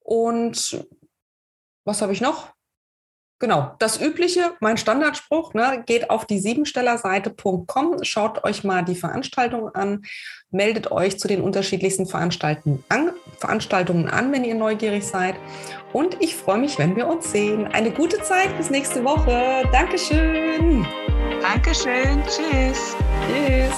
Und 0.00 0.86
was 1.84 2.02
habe 2.02 2.12
ich 2.12 2.20
noch? 2.20 2.52
Genau, 3.40 3.74
das 3.78 3.98
Übliche, 3.98 4.52
mein 4.60 4.76
Standardspruch, 4.76 5.54
ne, 5.54 5.82
geht 5.86 6.10
auf 6.10 6.26
die 6.26 6.38
siebenstellerseite.com, 6.38 8.04
schaut 8.04 8.44
euch 8.44 8.64
mal 8.64 8.84
die 8.84 8.94
Veranstaltung 8.94 9.74
an, 9.74 10.02
meldet 10.50 10.92
euch 10.92 11.18
zu 11.18 11.26
den 11.26 11.40
unterschiedlichsten 11.40 12.04
Veranstaltungen 12.04 12.84
an, 12.90 13.12
Veranstaltungen 13.38 14.10
an, 14.10 14.30
wenn 14.30 14.44
ihr 14.44 14.54
neugierig 14.54 15.06
seid. 15.06 15.36
Und 15.94 16.18
ich 16.20 16.36
freue 16.36 16.58
mich, 16.58 16.78
wenn 16.78 16.94
wir 16.96 17.06
uns 17.06 17.32
sehen. 17.32 17.66
Eine 17.66 17.90
gute 17.90 18.22
Zeit 18.22 18.54
bis 18.58 18.68
nächste 18.68 19.02
Woche. 19.04 19.66
Dankeschön. 19.72 20.86
Dankeschön. 21.40 22.22
Tschüss. 22.24 22.94
Tschüss. 23.26 23.74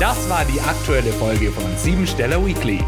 Das 0.00 0.30
war 0.30 0.46
die 0.46 0.60
aktuelle 0.62 1.12
Folge 1.12 1.50
von 1.50 1.76
Siebensteller 1.76 2.44
Weekly. 2.44 2.82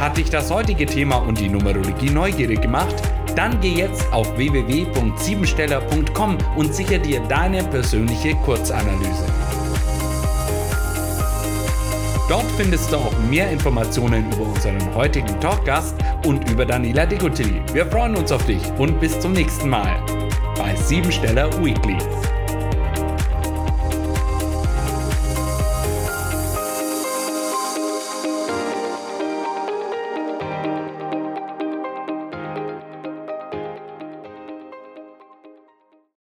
Hat 0.00 0.16
dich 0.16 0.30
das 0.30 0.50
heutige 0.50 0.86
Thema 0.86 1.16
und 1.16 1.38
die 1.38 1.50
Numerologie 1.50 2.08
neugierig 2.08 2.62
gemacht? 2.62 2.94
Dann 3.36 3.60
geh 3.60 3.74
jetzt 3.74 4.10
auf 4.14 4.34
www.siebensteller.com 4.34 6.38
und 6.56 6.74
sicher 6.74 6.98
dir 6.98 7.20
deine 7.28 7.62
persönliche 7.64 8.34
Kurzanalyse. 8.36 9.26
Dort 12.30 12.46
findest 12.56 12.90
du 12.90 12.96
auch 12.96 13.12
mehr 13.28 13.50
Informationen 13.50 14.24
über 14.32 14.44
unseren 14.44 14.94
heutigen 14.94 15.38
Talkgast 15.38 15.94
und 16.24 16.50
über 16.50 16.64
Daniela 16.64 17.04
Degotilli. 17.04 17.60
Wir 17.74 17.84
freuen 17.84 18.16
uns 18.16 18.32
auf 18.32 18.46
dich 18.46 18.62
und 18.78 18.98
bis 19.00 19.20
zum 19.20 19.34
nächsten 19.34 19.68
Mal 19.68 20.02
bei 20.56 20.74
Siebensteller 20.76 21.52
Weekly. 21.62 21.98